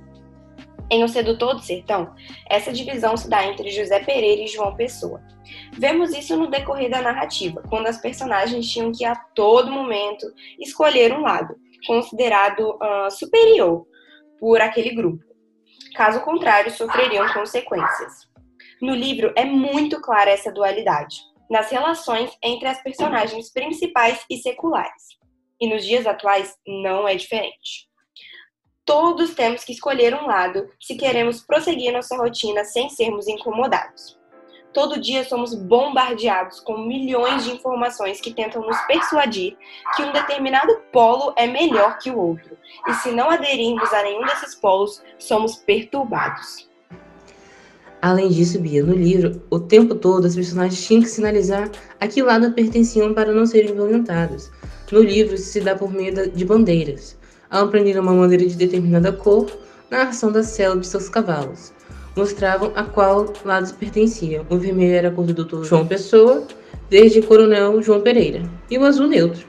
Em 0.89 1.01
O 1.01 1.07
Sedutor 1.07 1.55
do 1.55 1.61
Sertão, 1.61 2.13
essa 2.49 2.73
divisão 2.73 3.15
se 3.15 3.29
dá 3.29 3.45
entre 3.45 3.71
José 3.71 4.01
Pereira 4.01 4.41
e 4.41 4.47
João 4.47 4.75
Pessoa. 4.75 5.23
Vemos 5.71 6.13
isso 6.13 6.35
no 6.35 6.47
decorrer 6.47 6.89
da 6.89 7.01
narrativa, 7.01 7.63
quando 7.69 7.87
as 7.87 7.99
personagens 7.99 8.69
tinham 8.69 8.91
que 8.91 9.05
a 9.05 9.15
todo 9.15 9.71
momento 9.71 10.25
escolher 10.59 11.13
um 11.13 11.21
lado, 11.21 11.55
considerado 11.87 12.71
uh, 12.75 13.09
superior, 13.09 13.85
por 14.43 14.59
aquele 14.59 14.93
grupo. 14.93 15.23
Caso 15.95 16.19
contrário, 16.19 16.69
sofreriam 16.69 17.31
consequências. 17.31 18.29
No 18.81 18.93
livro 18.93 19.31
é 19.37 19.45
muito 19.45 20.01
clara 20.01 20.31
essa 20.31 20.51
dualidade, 20.51 21.15
nas 21.49 21.71
relações 21.71 22.29
entre 22.43 22.67
as 22.67 22.83
personagens 22.83 23.53
principais 23.53 24.25
e 24.29 24.35
seculares. 24.35 25.17
E 25.61 25.73
nos 25.73 25.85
dias 25.85 26.05
atuais 26.05 26.57
não 26.67 27.07
é 27.07 27.15
diferente. 27.15 27.87
Todos 28.83 29.33
temos 29.33 29.63
que 29.63 29.71
escolher 29.71 30.13
um 30.13 30.25
lado 30.25 30.69
se 30.77 30.97
queremos 30.97 31.41
prosseguir 31.41 31.93
nossa 31.93 32.17
rotina 32.17 32.65
sem 32.65 32.89
sermos 32.89 33.29
incomodados. 33.29 34.19
Todo 34.73 34.99
dia 34.99 35.23
somos 35.23 35.53
bombardeados 35.53 36.59
com 36.59 36.79
milhões 36.79 37.43
de 37.43 37.51
informações 37.51 38.19
que 38.19 38.33
tentam 38.33 38.65
nos 38.65 38.79
persuadir 38.81 39.55
que 39.95 40.01
um 40.01 40.11
determinado 40.11 40.75
polo 40.91 41.31
é 41.35 41.45
melhor 41.45 41.99
que 41.99 42.09
o 42.09 42.17
outro. 42.17 42.57
E 42.87 42.93
se 42.95 43.11
não 43.11 43.29
aderirmos 43.29 43.93
a 43.93 44.01
nenhum 44.01 44.25
desses 44.25 44.55
polos, 44.55 45.03
somos 45.19 45.57
perturbados. 45.57 46.67
Além 48.01 48.29
disso, 48.29 48.59
Bia, 48.59 48.83
no 48.83 48.95
livro, 48.95 49.43
o 49.49 49.59
tempo 49.59 49.93
todo 49.93 50.25
as 50.25 50.35
personagens 50.35 50.85
tinham 50.85 51.03
que 51.03 51.09
sinalizar 51.09 51.69
a 51.99 52.07
que 52.07 52.23
lado 52.23 52.51
pertenciam 52.51 53.13
para 53.13 53.31
não 53.31 53.45
serem 53.45 53.75
violentados. 53.75 54.51
No 54.91 55.01
livro, 55.01 55.37
se 55.37 55.61
dá 55.61 55.75
por 55.75 55.91
meio 55.91 56.31
de 56.31 56.45
bandeiras. 56.45 57.15
Ao 57.49 57.65
aprender 57.65 57.97
uma 57.99 58.13
bandeira 58.13 58.45
de 58.45 58.55
determinada 58.55 59.11
cor, 59.11 59.45
na 59.89 60.03
ação 60.03 60.31
da 60.31 60.41
célula 60.41 60.81
de 60.81 60.87
seus 60.87 61.07
cavalos 61.07 61.71
mostravam 62.15 62.71
a 62.75 62.83
qual 62.83 63.31
lado 63.43 63.73
pertenciam. 63.75 64.45
O 64.49 64.57
vermelho 64.57 64.95
era 64.95 65.11
cor 65.11 65.25
do 65.25 65.33
doutor 65.33 65.63
João 65.63 65.85
Pessoa, 65.87 66.45
desde 66.89 67.21
Coronel 67.21 67.81
João 67.81 68.01
Pereira, 68.01 68.43
e 68.69 68.77
o 68.77 68.85
azul 68.85 69.07
neutro. 69.07 69.45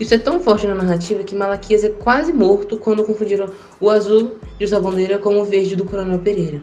Isso 0.00 0.14
é 0.14 0.18
tão 0.18 0.38
forte 0.38 0.66
na 0.66 0.76
narrativa 0.76 1.24
que 1.24 1.34
Malaquias 1.34 1.82
é 1.82 1.88
quase 1.88 2.32
morto 2.32 2.76
quando 2.78 3.04
confundiram 3.04 3.50
o 3.80 3.90
azul 3.90 4.36
de 4.58 4.66
sua 4.66 4.80
bandeira 4.80 5.18
com 5.18 5.36
o 5.40 5.44
verde 5.44 5.74
do 5.74 5.84
Coronel 5.84 6.20
Pereira. 6.20 6.60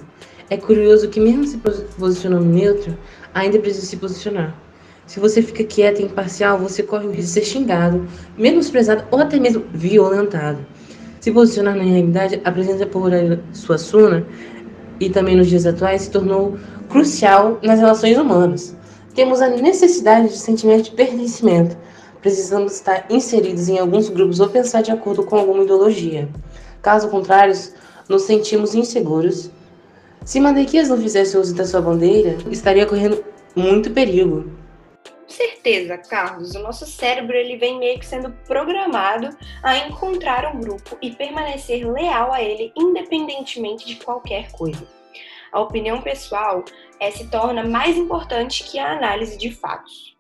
É 0.49 0.55
curioso 0.55 1.09
que, 1.09 1.19
mesmo 1.19 1.45
se 1.45 1.57
posicionando 1.57 2.45
neutro, 2.45 2.97
ainda 3.33 3.59
precisa 3.59 3.85
se 3.85 3.97
posicionar. 3.97 4.55
Se 5.05 5.19
você 5.19 5.41
fica 5.41 5.63
quieto 5.63 5.99
e 5.99 6.05
imparcial, 6.05 6.57
você 6.57 6.81
corre 6.81 7.07
o 7.07 7.11
risco 7.11 7.23
de 7.23 7.27
ser 7.27 7.43
xingado, 7.43 8.07
menosprezado 8.37 9.03
ou 9.11 9.19
até 9.19 9.39
mesmo 9.39 9.65
violentado. 9.73 10.65
Se 11.19 11.31
posicionar 11.31 11.75
na 11.75 11.83
realidade 11.83 12.39
apresenta 12.43 12.85
por 12.85 13.11
sua 13.51 13.77
suna 13.77 14.25
e 14.99 15.09
também 15.09 15.35
nos 15.35 15.47
dias 15.47 15.65
atuais 15.65 16.03
se 16.03 16.11
tornou 16.11 16.57
crucial 16.89 17.59
nas 17.61 17.79
relações 17.79 18.17
humanas. 18.17 18.75
Temos 19.13 19.41
a 19.41 19.47
necessidade 19.47 20.29
de 20.29 20.37
sentimento 20.37 20.85
de 20.85 20.91
pertencimento. 20.91 21.77
Precisamos 22.21 22.73
estar 22.73 23.05
inseridos 23.09 23.69
em 23.69 23.77
alguns 23.77 24.09
grupos 24.09 24.39
ou 24.39 24.49
pensar 24.49 24.81
de 24.81 24.91
acordo 24.91 25.23
com 25.23 25.37
alguma 25.37 25.63
ideologia. 25.63 26.27
Caso 26.81 27.07
contrário, 27.09 27.55
nos 28.09 28.23
sentimos 28.23 28.75
inseguros. 28.75 29.49
Se 30.23 30.39
Madequias 30.39 30.89
não 30.89 30.97
fizesse 30.97 31.37
uso 31.37 31.53
da 31.53 31.65
sua 31.65 31.81
bandeira, 31.81 32.37
estaria 32.49 32.85
correndo 32.85 33.23
muito 33.55 33.91
perigo. 33.91 34.45
Certeza, 35.35 35.97
Carlos. 35.97 36.55
O 36.55 36.59
nosso 36.59 36.85
cérebro 36.85 37.35
ele 37.35 37.57
vem 37.57 37.77
meio 37.77 37.99
que 37.99 38.05
sendo 38.05 38.31
programado 38.47 39.37
a 39.61 39.79
encontrar 39.79 40.55
um 40.55 40.61
grupo 40.61 40.97
e 41.01 41.11
permanecer 41.11 41.85
leal 41.91 42.31
a 42.31 42.41
ele, 42.41 42.71
independentemente 42.73 43.85
de 43.85 43.97
qualquer 43.97 44.49
coisa. 44.53 44.87
A 45.51 45.59
opinião 45.59 46.01
pessoal 46.01 46.63
é, 47.01 47.11
se 47.11 47.29
torna 47.29 47.65
mais 47.65 47.97
importante 47.97 48.63
que 48.63 48.79
a 48.79 48.93
análise 48.93 49.37
de 49.37 49.51
fatos. 49.51 50.15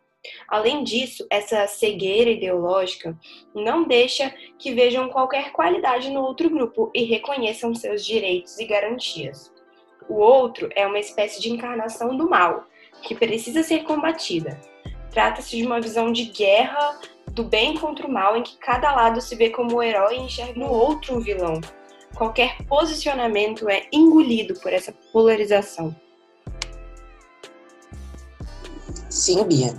Além 0.49 0.83
disso, 0.83 1.25
essa 1.29 1.65
cegueira 1.65 2.31
ideológica 2.31 3.17
não 3.53 3.87
deixa 3.87 4.33
que 4.59 4.73
vejam 4.73 5.07
qualquer 5.07 5.53
qualidade 5.53 6.09
no 6.09 6.23
outro 6.23 6.49
grupo 6.49 6.91
e 6.93 7.05
reconheçam 7.05 7.73
seus 7.73 8.05
direitos 8.05 8.59
e 8.59 8.65
garantias. 8.65 9.49
O 10.09 10.15
outro 10.15 10.67
é 10.75 10.85
uma 10.85 10.99
espécie 10.99 11.41
de 11.41 11.49
encarnação 11.49 12.17
do 12.17 12.29
mal, 12.29 12.65
que 13.01 13.15
precisa 13.15 13.63
ser 13.63 13.83
combatida. 13.83 14.74
Trata-se 15.15 15.55
de 15.55 15.65
uma 15.65 15.79
visão 15.79 16.11
de 16.11 16.25
guerra 16.25 16.99
do 17.31 17.45
bem 17.45 17.77
contra 17.77 18.05
o 18.05 18.11
mal, 18.11 18.35
em 18.35 18.43
que 18.43 18.57
cada 18.57 18.93
lado 18.93 19.21
se 19.21 19.33
vê 19.33 19.49
como 19.49 19.77
o 19.77 19.81
herói 19.81 20.17
e 20.17 20.19
enxerga 20.19 20.59
no 20.59 20.69
outro 20.69 21.15
o 21.15 21.21
vilão. 21.21 21.61
Qualquer 22.17 22.57
posicionamento 22.67 23.69
é 23.69 23.87
engolido 23.93 24.59
por 24.59 24.73
essa 24.73 24.93
polarização. 25.13 25.95
Sim, 29.09 29.41
Bia. 29.45 29.73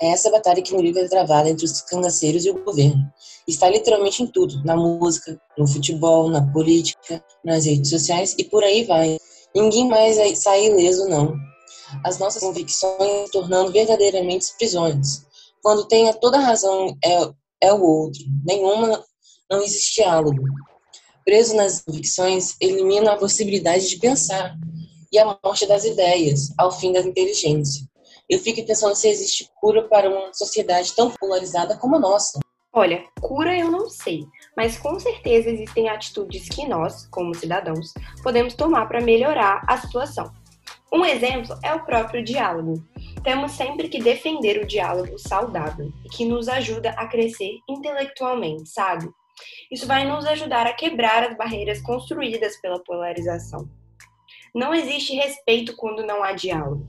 É 0.00 0.08
essa 0.08 0.28
batalha 0.32 0.60
que 0.60 0.74
no 0.74 0.82
livro 0.82 1.00
é 1.00 1.06
travada 1.06 1.48
entre 1.48 1.64
os 1.64 1.80
cangaceiros 1.82 2.44
e 2.44 2.50
o 2.50 2.64
governo. 2.64 3.08
Está 3.46 3.70
literalmente 3.70 4.24
em 4.24 4.26
tudo, 4.26 4.64
na 4.64 4.74
música, 4.74 5.40
no 5.56 5.64
futebol, 5.64 6.28
na 6.28 6.42
política, 6.52 7.22
nas 7.44 7.66
redes 7.66 7.88
sociais 7.88 8.34
e 8.36 8.42
por 8.42 8.64
aí 8.64 8.82
vai. 8.82 9.16
Ninguém 9.54 9.86
mais 9.86 10.16
sai 10.40 10.66
ileso, 10.66 11.08
não. 11.08 11.49
As 12.04 12.18
nossas 12.18 12.42
convicções 12.42 13.30
tornando 13.30 13.72
verdadeiramente 13.72 14.46
prisões. 14.58 15.26
Quando 15.62 15.86
tem 15.86 16.08
a 16.08 16.14
toda 16.14 16.38
razão 16.38 16.96
é, 17.04 17.30
é 17.62 17.72
o 17.72 17.82
outro. 17.82 18.22
Nenhuma 18.44 19.04
não 19.50 19.62
existe 19.62 20.02
diálogo. 20.02 20.42
Preso 21.24 21.54
nas 21.54 21.82
convicções, 21.82 22.56
elimina 22.60 23.12
a 23.12 23.16
possibilidade 23.16 23.88
de 23.88 23.98
pensar 23.98 24.56
e 25.12 25.18
a 25.18 25.38
morte 25.44 25.66
das 25.66 25.84
ideias, 25.84 26.52
ao 26.58 26.72
fim 26.72 26.92
da 26.92 27.00
inteligência. 27.00 27.84
Eu 28.28 28.38
fico 28.38 28.64
pensando 28.64 28.94
se 28.94 29.08
existe 29.08 29.50
cura 29.60 29.88
para 29.88 30.08
uma 30.08 30.32
sociedade 30.32 30.94
tão 30.94 31.10
polarizada 31.10 31.76
como 31.76 31.96
a 31.96 31.98
nossa. 31.98 32.38
Olha, 32.72 33.04
cura 33.20 33.58
eu 33.58 33.68
não 33.68 33.90
sei, 33.90 34.24
mas 34.56 34.78
com 34.78 34.98
certeza 35.00 35.50
existem 35.50 35.88
atitudes 35.88 36.48
que 36.48 36.68
nós, 36.68 37.08
como 37.08 37.34
cidadãos, 37.34 37.92
podemos 38.22 38.54
tomar 38.54 38.86
para 38.86 39.00
melhorar 39.00 39.64
a 39.68 39.76
situação. 39.76 40.32
Um 40.92 41.04
exemplo 41.04 41.56
é 41.62 41.72
o 41.72 41.84
próprio 41.84 42.22
diálogo. 42.24 42.84
Temos 43.22 43.52
sempre 43.52 43.88
que 43.88 44.02
defender 44.02 44.60
o 44.60 44.66
diálogo 44.66 45.18
saudável 45.18 45.92
que 46.12 46.24
nos 46.24 46.48
ajuda 46.48 46.90
a 46.90 47.06
crescer 47.06 47.58
intelectualmente, 47.68 48.68
sabe? 48.68 49.08
Isso 49.70 49.86
vai 49.86 50.04
nos 50.04 50.26
ajudar 50.26 50.66
a 50.66 50.72
quebrar 50.72 51.22
as 51.22 51.36
barreiras 51.36 51.80
construídas 51.80 52.60
pela 52.60 52.82
polarização. 52.82 53.68
Não 54.52 54.74
existe 54.74 55.14
respeito 55.14 55.76
quando 55.76 56.04
não 56.04 56.24
há 56.24 56.32
diálogo. 56.32 56.84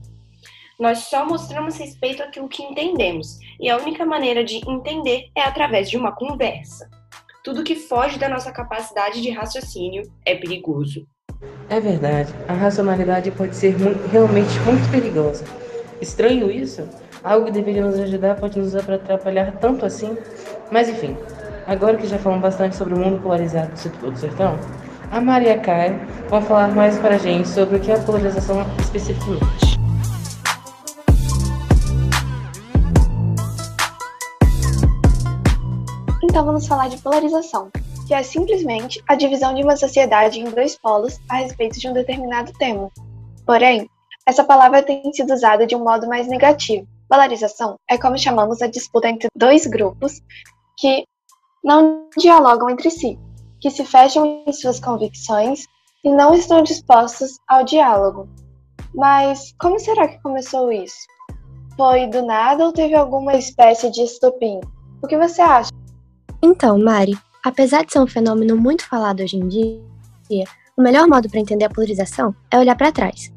Nós 0.80 0.98
só 0.98 1.24
mostramos 1.24 1.76
respeito 1.76 2.24
àquilo 2.24 2.48
que 2.48 2.62
entendemos, 2.62 3.38
e 3.60 3.70
a 3.70 3.76
única 3.76 4.04
maneira 4.04 4.42
de 4.42 4.56
entender 4.68 5.28
é 5.36 5.42
através 5.42 5.88
de 5.88 5.96
uma 5.96 6.12
conversa. 6.12 6.90
Tudo 7.44 7.62
que 7.62 7.76
foge 7.76 8.18
da 8.18 8.28
nossa 8.28 8.50
capacidade 8.50 9.20
de 9.20 9.30
raciocínio 9.30 10.02
é 10.26 10.34
perigoso. 10.34 11.06
É 11.68 11.80
verdade, 11.80 12.34
a 12.46 12.52
racionalidade 12.52 13.30
pode 13.30 13.56
ser 13.56 13.78
muito, 13.78 14.06
realmente 14.10 14.58
muito 14.60 14.90
perigosa. 14.90 15.44
Estranho 16.00 16.50
isso? 16.50 16.86
Algo 17.24 17.46
que 17.46 17.52
deveria 17.52 17.84
nos 17.84 17.98
ajudar 17.98 18.34
pode 18.36 18.58
nos 18.58 18.74
atrapalhar 18.74 19.52
tanto 19.52 19.86
assim? 19.86 20.16
Mas 20.70 20.88
enfim, 20.88 21.16
agora 21.66 21.96
que 21.96 22.06
já 22.06 22.18
falamos 22.18 22.42
bastante 22.42 22.76
sobre 22.76 22.94
o 22.94 22.98
mundo 22.98 23.22
polarizado 23.22 23.70
do 24.00 24.18
sertão, 24.18 24.58
a 25.10 25.20
Maria 25.20 25.58
Caio 25.58 26.00
vão 26.28 26.42
falar 26.42 26.74
mais 26.74 26.98
para 26.98 27.14
a 27.14 27.18
gente 27.18 27.48
sobre 27.48 27.76
o 27.76 27.80
que 27.80 27.90
é 27.90 27.94
a 27.94 27.98
polarização 28.00 28.66
especificamente. 28.80 29.78
Então 36.24 36.44
vamos 36.44 36.66
falar 36.66 36.88
de 36.88 36.96
polarização, 36.98 37.70
que 38.06 38.14
é 38.14 38.22
simplesmente 38.22 39.02
a 39.08 39.14
divisão 39.14 39.54
de 39.54 39.62
uma 39.62 39.76
sociedade 39.76 40.40
em 40.40 40.44
dois 40.44 40.76
polos 40.76 41.18
a 41.28 41.36
respeito 41.36 41.78
de 41.78 41.88
um 41.88 41.92
determinado 41.92 42.52
tema. 42.54 42.90
Porém, 43.46 43.88
essa 44.26 44.44
palavra 44.44 44.82
tem 44.82 45.12
sido 45.12 45.32
usada 45.32 45.66
de 45.66 45.74
um 45.74 45.82
modo 45.82 46.06
mais 46.06 46.28
negativo. 46.28 46.86
Polarização 47.08 47.76
é 47.88 47.98
como 47.98 48.18
chamamos 48.18 48.62
a 48.62 48.66
disputa 48.66 49.08
entre 49.08 49.28
dois 49.36 49.66
grupos 49.66 50.20
que 50.78 51.04
não 51.62 52.08
dialogam 52.16 52.70
entre 52.70 52.90
si, 52.90 53.18
que 53.60 53.70
se 53.70 53.84
fecham 53.84 54.42
em 54.46 54.52
suas 54.52 54.80
convicções 54.80 55.66
e 56.04 56.10
não 56.10 56.34
estão 56.34 56.62
dispostos 56.62 57.38
ao 57.48 57.64
diálogo. 57.64 58.28
Mas 58.94 59.54
como 59.60 59.78
será 59.78 60.08
que 60.08 60.22
começou 60.22 60.70
isso? 60.72 60.96
Foi 61.76 62.06
do 62.06 62.22
nada 62.24 62.64
ou 62.64 62.72
teve 62.72 62.94
alguma 62.94 63.34
espécie 63.34 63.90
de 63.90 64.02
estopim? 64.02 64.60
O 65.02 65.06
que 65.06 65.16
você 65.16 65.40
acha? 65.40 65.70
Então, 66.42 66.78
Mari, 66.78 67.16
apesar 67.44 67.84
de 67.84 67.92
ser 67.92 68.00
um 68.00 68.06
fenômeno 68.06 68.56
muito 68.56 68.86
falado 68.86 69.22
hoje 69.22 69.36
em 69.36 69.48
dia, 69.48 70.44
o 70.76 70.82
melhor 70.82 71.08
modo 71.08 71.28
para 71.28 71.40
entender 71.40 71.64
a 71.64 71.70
polarização 71.70 72.34
é 72.50 72.58
olhar 72.58 72.76
para 72.76 72.92
trás. 72.92 73.32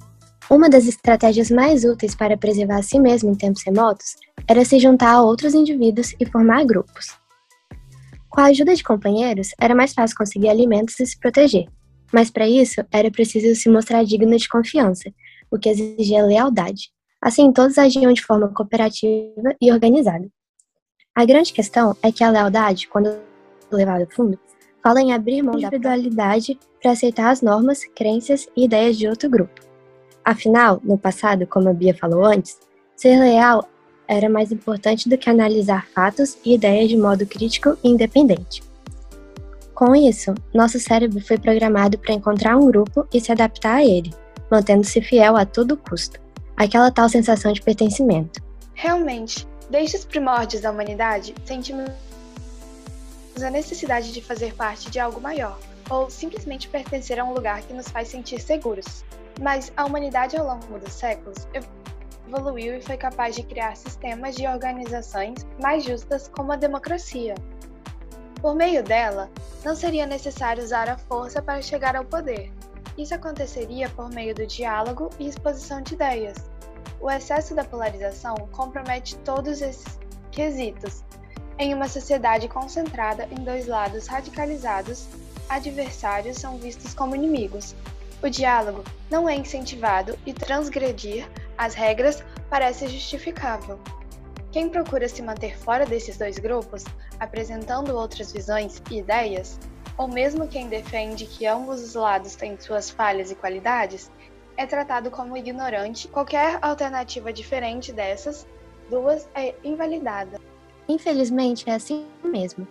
Uma 0.50 0.70
das 0.70 0.86
estratégias 0.86 1.50
mais 1.50 1.84
úteis 1.84 2.14
para 2.14 2.38
preservar 2.38 2.78
a 2.78 2.84
si 2.84 3.00
mesmo 3.00 3.32
em 3.32 3.36
tempos 3.36 3.64
remotos 3.64 4.16
era 4.48 4.64
se 4.64 4.80
juntar 4.80 5.14
a 5.14 5.22
outros 5.22 5.56
indivíduos 5.56 6.14
e 6.20 6.26
formar 6.26 6.64
grupos. 6.66 7.18
Com 8.30 8.42
a 8.42 8.46
ajuda 8.46 8.76
de 8.76 8.84
companheiros, 8.84 9.50
era 9.60 9.74
mais 9.74 9.94
fácil 9.94 10.16
conseguir 10.16 10.50
alimentos 10.50 11.00
e 11.00 11.06
se 11.06 11.18
proteger, 11.18 11.68
mas 12.14 12.30
para 12.30 12.48
isso 12.48 12.86
era 12.92 13.10
preciso 13.10 13.60
se 13.60 13.70
mostrar 13.70 14.04
digno 14.04 14.38
de 14.38 14.48
confiança, 14.48 15.12
o 15.50 15.58
que 15.58 15.70
exigia 15.70 16.24
lealdade. 16.24 16.92
Assim, 17.22 17.52
todos 17.52 17.78
agiam 17.78 18.14
de 18.14 18.22
forma 18.22 18.50
cooperativa 18.50 19.56
e 19.60 19.72
organizada. 19.72 20.30
A 21.16 21.26
grande 21.26 21.52
questão 21.54 21.96
é 22.04 22.12
que 22.12 22.24
a 22.24 22.30
lealdade, 22.30 22.88
quando 22.88 23.18
levada 23.72 24.04
a 24.04 24.16
fundo, 24.16 24.38
fala 24.84 25.02
em 25.02 25.14
abrir 25.14 25.42
mão 25.42 25.54
da 25.54 25.68
individualidade 25.68 26.60
para 26.82 26.92
aceitar 26.92 27.30
as 27.30 27.42
normas, 27.42 27.86
crenças 27.96 28.48
e 28.56 28.66
ideias 28.66 28.98
de 28.98 29.08
outro 29.08 29.30
grupo. 29.30 29.62
Afinal, 30.24 30.82
no 30.84 30.98
passado, 30.98 31.46
como 31.48 31.70
a 31.70 31.74
Bia 31.74 31.96
falou 31.96 32.24
antes, 32.26 32.58
ser 32.96 33.20
leal 33.20 33.68
era 34.08 34.30
mais 34.30 34.52
importante 34.52 35.10
do 35.10 35.18
que 35.18 35.30
analisar 35.30 35.88
fatos 35.88 36.38
e 36.46 36.54
ideias 36.54 36.90
de 36.90 36.98
modo 36.98 37.26
crítico 37.26 37.78
e 37.84 37.90
independente. 37.90 38.64
Com 39.74 39.96
isso, 39.96 40.34
nosso 40.54 40.80
cérebro 40.80 41.20
foi 41.20 41.38
programado 41.38 41.98
para 41.98 42.14
encontrar 42.14 42.56
um 42.56 42.68
grupo 42.68 43.08
e 43.14 43.20
se 43.20 43.32
adaptar 43.32 43.78
a 43.78 43.86
ele, 43.86 44.14
mantendo-se 44.50 45.02
fiel 45.02 45.36
a 45.36 45.46
todo 45.46 45.76
custo. 45.76 46.20
Aquela 46.56 46.92
tal 46.92 47.10
sensação 47.10 47.52
de 47.52 47.62
pertencimento. 47.62 48.42
Realmente, 48.74 49.46
Desde 49.70 49.98
os 49.98 50.06
primórdios 50.06 50.62
da 50.62 50.72
humanidade, 50.72 51.34
sentimos 51.44 51.90
a 53.44 53.50
necessidade 53.50 54.12
de 54.12 54.22
fazer 54.22 54.54
parte 54.54 54.90
de 54.90 55.00
algo 55.00 55.20
maior, 55.22 55.60
ou 55.90 56.10
simplesmente 56.10 56.68
pertencer 56.68 57.20
a 57.20 57.24
um 57.24 57.34
lugar 57.34 57.62
que 57.62 57.74
nos 57.74 57.88
faz 57.88 58.08
sentir 58.08 58.40
seguros. 58.40 59.04
Mas 59.42 59.72
a 59.76 59.86
humanidade 59.86 60.38
ao 60.38 60.46
longo 60.46 60.80
dos 60.80 60.94
séculos 60.94 61.48
evoluiu 62.28 62.78
e 62.78 62.82
foi 62.82 62.98
capaz 62.98 63.36
de 63.36 63.44
criar 63.44 63.76
sistemas 63.76 64.36
de 64.36 64.48
organizações 64.48 65.46
mais 65.62 65.84
justas 65.84 66.28
como 66.28 66.52
a 66.52 66.56
democracia. 66.56 67.36
Por 68.42 68.56
meio 68.56 68.84
dela, 68.84 69.30
não 69.64 69.76
seria 69.76 70.06
necessário 70.06 70.64
usar 70.64 70.90
a 70.90 70.98
força 70.98 71.42
para 71.42 71.62
chegar 71.62 71.96
ao 71.96 72.06
poder. 72.06 72.52
Isso 72.98 73.14
aconteceria 73.14 73.90
por 73.90 74.10
meio 74.10 74.34
do 74.34 74.46
diálogo 74.48 75.10
e 75.20 75.28
exposição 75.28 75.82
de 75.82 75.96
ideias, 75.96 76.38
o 77.00 77.12
excesso 77.12 77.54
da 77.54 77.64
polarização 77.64 78.36
compromete 78.52 79.16
todos 79.18 79.62
esses 79.62 80.00
quesitos. 80.32 81.04
Em 81.58 81.74
uma 81.74 81.88
sociedade 81.88 82.50
concentrada 82.50 83.30
em 83.32 83.44
dois 83.44 83.66
lados 83.66 84.08
radicalizados, 84.08 85.08
adversários 85.48 86.38
são 86.38 86.58
vistos 86.58 86.94
como 86.94 87.16
inimigos. 87.16 87.74
O 88.22 88.30
diálogo 88.30 88.84
não 89.10 89.30
é 89.30 89.36
incentivado 89.36 90.18
e 90.26 90.34
transgredir 90.34 91.30
as 91.58 91.74
regras 91.74 92.22
parece 92.50 92.90
justificável. 92.90 93.80
Quem 94.52 94.68
procura 94.68 95.08
se 95.08 95.22
manter 95.22 95.58
fora 95.58 95.86
desses 95.86 96.18
dois 96.18 96.38
grupos, 96.38 96.84
apresentando 97.20 97.96
outras 97.96 98.34
visões 98.34 98.82
e 98.92 99.00
ideias, 99.00 99.58
ou 99.98 100.10
mesmo 100.10 100.48
quem 100.48 100.68
defende 100.68 101.26
que 101.26 101.46
ambos 101.46 101.82
os 101.82 101.96
lados 101.96 102.36
têm 102.36 102.60
suas 102.60 102.90
falhas 102.90 103.32
e 103.32 103.36
qualidades, 103.36 104.12
é 104.58 104.66
tratado 104.66 105.10
como 105.10 105.38
ignorante. 105.38 106.08
Qualquer 106.10 106.60
alternativa 106.62 107.32
diferente 107.32 107.94
dessas 107.94 108.46
duas 108.90 109.28
é 109.34 109.56
invalidada. 109.64 110.45
Infelizmente, 110.88 111.70
é 111.70 111.76
assim 111.76 112.06
mesmo. 112.24 112.68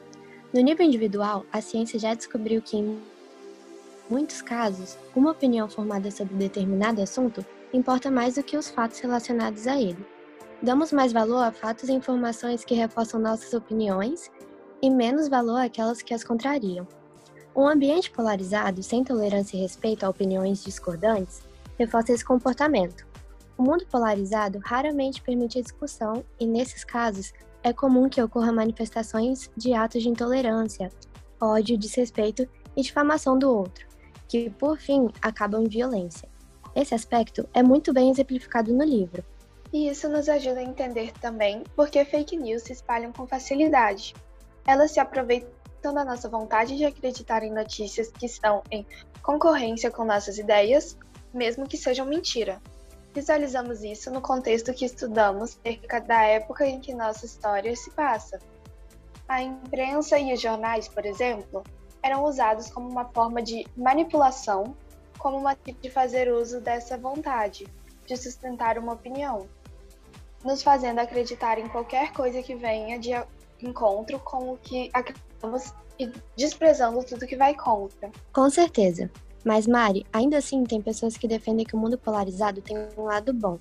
No 0.53 0.61
nível 0.61 0.87
individual, 0.87 1.45
a 1.53 1.61
ciência 1.61 1.99
já 1.99 2.15
descobriu 2.15 2.63
que, 2.63 2.77
em 2.77 3.01
muitos 4.09 4.41
casos, 4.41 4.97
uma 5.15 5.33
opinião 5.33 5.69
formada 5.69 6.11
sobre 6.11 6.35
determinado 6.35 7.03
assunto 7.03 7.45
importa 7.73 8.11
mais 8.11 8.37
do 8.37 8.43
que 8.43 8.57
os 8.57 8.71
fatos 8.71 9.01
relacionados 9.01 9.67
a 9.67 9.81
ele. 9.81 10.07
Damos 10.63 10.93
mais 10.93 11.13
valor 11.13 11.43
a 11.43 11.53
fatos 11.53 11.89
e 11.89 11.93
informações 11.93 12.65
que 12.65 12.75
reforçam 12.75 13.21
nossas 13.21 13.53
opiniões 13.53 14.31
e 14.81 14.89
menos 14.89 15.29
valor 15.29 15.61
àquelas 15.61 16.01
que 16.01 16.15
as 16.15 16.23
contrariam. 16.23 16.87
Um 17.55 17.69
ambiente 17.69 18.11
polarizado, 18.11 18.83
sem 18.83 19.03
tolerância 19.03 19.57
e 19.57 19.61
respeito 19.61 20.05
a 20.05 20.09
opiniões 20.09 20.63
discordantes, 20.63 21.43
reforça 21.79 22.13
esse 22.13 22.25
comportamento. 22.25 23.07
O 23.57 23.63
mundo 23.63 23.87
polarizado 23.87 24.61
raramente 24.65 25.23
permite 25.23 25.59
a 25.59 25.63
discussão 25.63 26.25
e, 26.39 26.47
nesses 26.47 26.85
casos, 26.85 27.33
é 27.65 27.73
comum 27.73 28.09
que 28.09 28.23
ocorram 28.23 28.55
manifestações 28.55 29.51
de 29.57 29.73
atos 29.73 30.03
de 30.03 30.09
intolerância, 30.11 30.91
ódio, 31.41 31.79
desrespeito 31.79 32.47
e 32.77 32.83
difamação 32.83 33.39
do 33.39 33.51
outro, 33.51 33.87
que, 34.29 34.51
por 34.51 34.79
fim, 34.79 35.09
acabam 35.23 35.63
em 35.63 35.69
violência. 35.69 36.29
Esse 36.77 36.95
aspecto 36.95 37.49
é 37.55 37.63
muito 37.63 37.93
bem 37.93 38.11
exemplificado 38.11 38.73
no 38.73 38.85
livro. 38.85 39.25
E 39.73 39.89
isso 39.89 40.09
nos 40.09 40.29
ajuda 40.29 40.61
a 40.61 40.65
entender 40.65 41.13
também 41.21 41.65
por 41.75 41.89
que 41.89 42.05
fake 42.05 42.37
news 42.37 42.63
se 42.63 42.73
espalham 42.73 43.11
com 43.13 43.27
facilidade. 43.27 44.15
Elas 44.67 44.91
se 44.91 45.01
aproveitam 45.01 45.95
da 45.95 46.05
nossa 46.05 46.29
vontade 46.29 46.77
de 46.77 46.85
acreditar 46.85 47.43
em 47.43 47.53
notícias 47.53 48.11
que 48.11 48.27
estão 48.27 48.63
em 48.71 48.87
concorrência 49.23 49.91
com 49.91 50.05
nossas 50.05 50.39
ideias 50.39 50.97
mesmo 51.35 51.67
que 51.67 51.77
sejam 51.77 52.07
mentira. 52.07 52.63
Visualizamos 53.15 53.85
isso 53.85 54.11
no 54.11 54.21
contexto 54.21 54.75
que 54.75 54.85
estudamos 54.85 55.57
cerca 55.63 56.01
da 56.01 56.25
época 56.25 56.67
em 56.67 56.81
que 56.81 56.93
nossa 56.93 57.25
história 57.25 57.75
se 57.77 57.89
passa. 57.93 58.41
A 59.29 59.41
imprensa 59.41 60.19
e 60.19 60.35
os 60.35 60.41
jornais, 60.41 60.89
por 60.89 61.07
exemplo, 61.07 61.63
eram 62.03 62.25
usados 62.25 62.69
como 62.69 62.89
uma 62.89 63.05
forma 63.05 63.41
de 63.41 63.65
manipulação, 63.77 64.77
como 65.17 65.39
uma 65.39 65.55
de 65.55 65.89
fazer 65.89 66.31
uso 66.31 66.61
dessa 66.61 66.99
vontade, 66.99 67.69
de 68.05 68.17
sustentar 68.17 68.79
uma 68.79 68.95
opinião, 68.95 69.47
nos 70.45 70.63
fazendo 70.63 70.99
acreditar 70.99 71.57
em 71.59 71.69
qualquer 71.69 72.13
coisa 72.13 72.43
que 72.43 72.57
venha 72.57 72.99
de 72.99 73.13
encontro 73.63 74.19
com 74.19 74.53
o 74.53 74.59
que 74.59 74.91
acreditamos 74.93 75.73
e 75.99 76.11
desprezando 76.37 77.05
tudo 77.05 77.27
que 77.27 77.37
vai 77.37 77.55
contra. 77.55 78.11
Com 78.33 78.51
certeza. 78.51 79.09
Mas, 79.45 79.67
Mari, 79.67 80.07
ainda 80.13 80.39
assim 80.39 80.65
tem 80.65 80.81
pessoas 80.81 81.17
que 81.17 81.29
defendem 81.29 81.67
que 81.67 81.77
o 81.77 81.79
mundo 81.79 81.99
polarizado 81.99 82.63
tem 82.63 82.77
um 82.97 83.03
lado 83.03 83.33
bom. 83.33 83.59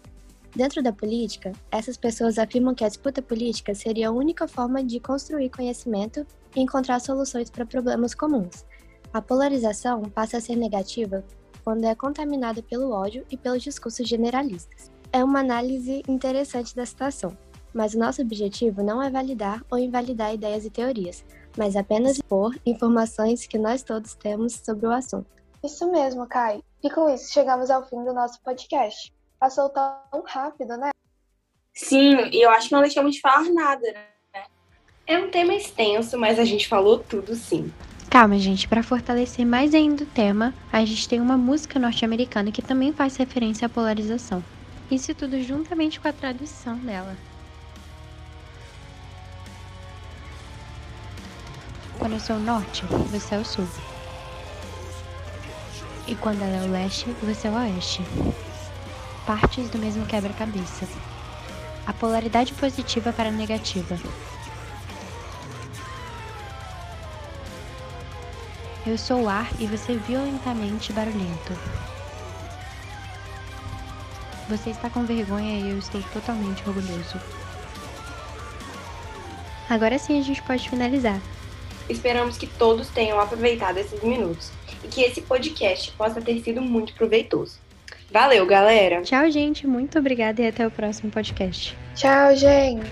Dentro 0.55 0.83
da 0.83 0.93
política, 0.93 1.51
essas 1.71 1.97
pessoas 1.97 2.37
afirmam 2.37 2.75
que 2.75 2.85
a 2.85 2.87
disputa 2.87 3.21
política 3.21 3.73
seria 3.73 4.09
a 4.09 4.11
única 4.11 4.47
forma 4.47 4.83
de 4.83 4.99
construir 4.99 5.49
conhecimento 5.49 6.25
e 6.55 6.61
encontrar 6.61 6.99
soluções 6.99 7.49
para 7.49 7.65
problemas 7.65 8.13
comuns. 8.13 8.65
A 9.11 9.21
polarização 9.21 10.03
passa 10.03 10.37
a 10.37 10.41
ser 10.41 10.55
negativa 10.55 11.23
quando 11.63 11.85
é 11.85 11.95
contaminada 11.95 12.61
pelo 12.61 12.91
ódio 12.91 13.25
e 13.31 13.37
pelos 13.37 13.63
discursos 13.63 14.07
generalistas. 14.07 14.91
É 15.11 15.23
uma 15.23 15.39
análise 15.39 16.03
interessante 16.07 16.75
da 16.75 16.85
situação, 16.85 17.35
mas 17.73 17.93
o 17.93 17.99
nosso 17.99 18.21
objetivo 18.21 18.83
não 18.83 19.01
é 19.01 19.09
validar 19.09 19.63
ou 19.71 19.77
invalidar 19.77 20.33
ideias 20.33 20.65
e 20.65 20.69
teorias, 20.69 21.25
mas 21.57 21.75
apenas 21.75 22.17
expor 22.17 22.55
informações 22.65 23.47
que 23.47 23.57
nós 23.57 23.81
todos 23.81 24.13
temos 24.15 24.53
sobre 24.53 24.85
o 24.85 24.91
assunto. 24.91 25.42
Isso 25.63 25.89
mesmo, 25.89 26.27
Kai. 26.27 26.61
E 26.83 26.89
com 26.89 27.09
isso 27.09 27.31
chegamos 27.31 27.69
ao 27.69 27.87
fim 27.87 28.03
do 28.03 28.13
nosso 28.13 28.41
podcast. 28.41 29.13
Passou 29.39 29.69
tão 29.69 30.21
rápido, 30.25 30.75
né? 30.75 30.89
Sim, 31.73 32.29
e 32.31 32.41
eu 32.41 32.49
acho 32.49 32.67
que 32.67 32.73
não 32.73 32.81
deixamos 32.81 33.15
de 33.15 33.21
falar 33.21 33.49
nada, 33.49 33.81
né? 33.91 34.43
É 35.07 35.17
um 35.17 35.31
tema 35.31 35.53
extenso, 35.53 36.17
mas 36.17 36.37
a 36.37 36.45
gente 36.45 36.67
falou 36.67 36.99
tudo 36.99 37.33
sim. 37.35 37.71
Calma, 38.09 38.37
gente, 38.37 38.67
para 38.67 38.83
fortalecer 38.83 39.45
mais 39.45 39.73
ainda 39.73 40.03
o 40.03 40.07
tema, 40.07 40.53
a 40.71 40.83
gente 40.85 41.07
tem 41.07 41.19
uma 41.19 41.37
música 41.37 41.79
norte-americana 41.79 42.51
que 42.51 42.61
também 42.61 42.93
faz 42.93 43.15
referência 43.15 43.65
à 43.65 43.69
polarização. 43.69 44.43
Isso 44.91 45.15
tudo 45.15 45.41
juntamente 45.41 45.99
com 45.99 46.07
a 46.07 46.13
tradução 46.13 46.77
dela. 46.77 47.15
Quando 51.97 52.13
eu 52.13 52.19
sou 52.19 52.35
o 52.35 52.39
norte, 52.39 52.85
você 53.09 53.35
é 53.35 53.39
o 53.39 53.45
sul. 53.45 53.67
E 56.05 56.15
quando 56.15 56.41
ela 56.41 56.63
é 56.63 56.67
o 56.67 56.71
leste, 56.71 57.09
você 57.21 57.47
é 57.47 57.51
o 57.51 57.55
oeste. 57.55 58.01
Partes 59.25 59.69
do 59.69 59.77
mesmo 59.77 60.05
quebra-cabeça. 60.05 60.85
A 61.87 61.93
polaridade 61.93 62.53
positiva 62.53 63.13
para 63.13 63.29
a 63.29 63.31
negativa. 63.31 63.97
Eu 68.85 68.97
sou 68.97 69.23
o 69.23 69.29
ar 69.29 69.49
e 69.59 69.65
você 69.65 69.95
violentamente 69.95 70.91
barulhento. 70.91 71.53
Você 74.49 74.71
está 74.71 74.89
com 74.89 75.05
vergonha 75.05 75.57
e 75.57 75.69
eu 75.69 75.77
estou 75.77 76.01
totalmente 76.11 76.67
orgulhoso. 76.67 77.17
Agora 79.69 79.97
sim 79.97 80.19
a 80.19 80.21
gente 80.21 80.41
pode 80.41 80.69
finalizar. 80.69 81.21
Esperamos 81.89 82.37
que 82.37 82.47
todos 82.47 82.87
tenham 82.89 83.19
aproveitado 83.19 83.77
esses 83.77 84.01
minutos 84.01 84.51
e 84.83 84.87
que 84.87 85.01
esse 85.01 85.21
podcast 85.21 85.91
possa 85.93 86.21
ter 86.21 86.39
sido 86.41 86.61
muito 86.61 86.93
proveitoso. 86.93 87.57
Valeu, 88.11 88.45
galera! 88.45 89.01
Tchau, 89.01 89.29
gente. 89.31 89.65
Muito 89.65 89.97
obrigada 89.97 90.41
e 90.41 90.47
até 90.47 90.67
o 90.67 90.71
próximo 90.71 91.11
podcast. 91.11 91.75
Tchau, 91.95 92.35
gente. 92.35 92.85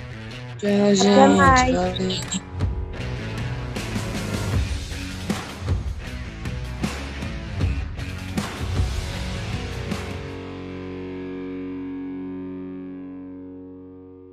Tchau, 0.58 0.96
gente. 0.96 1.38
mais. 1.38 1.76
Valeu. 1.76 2.51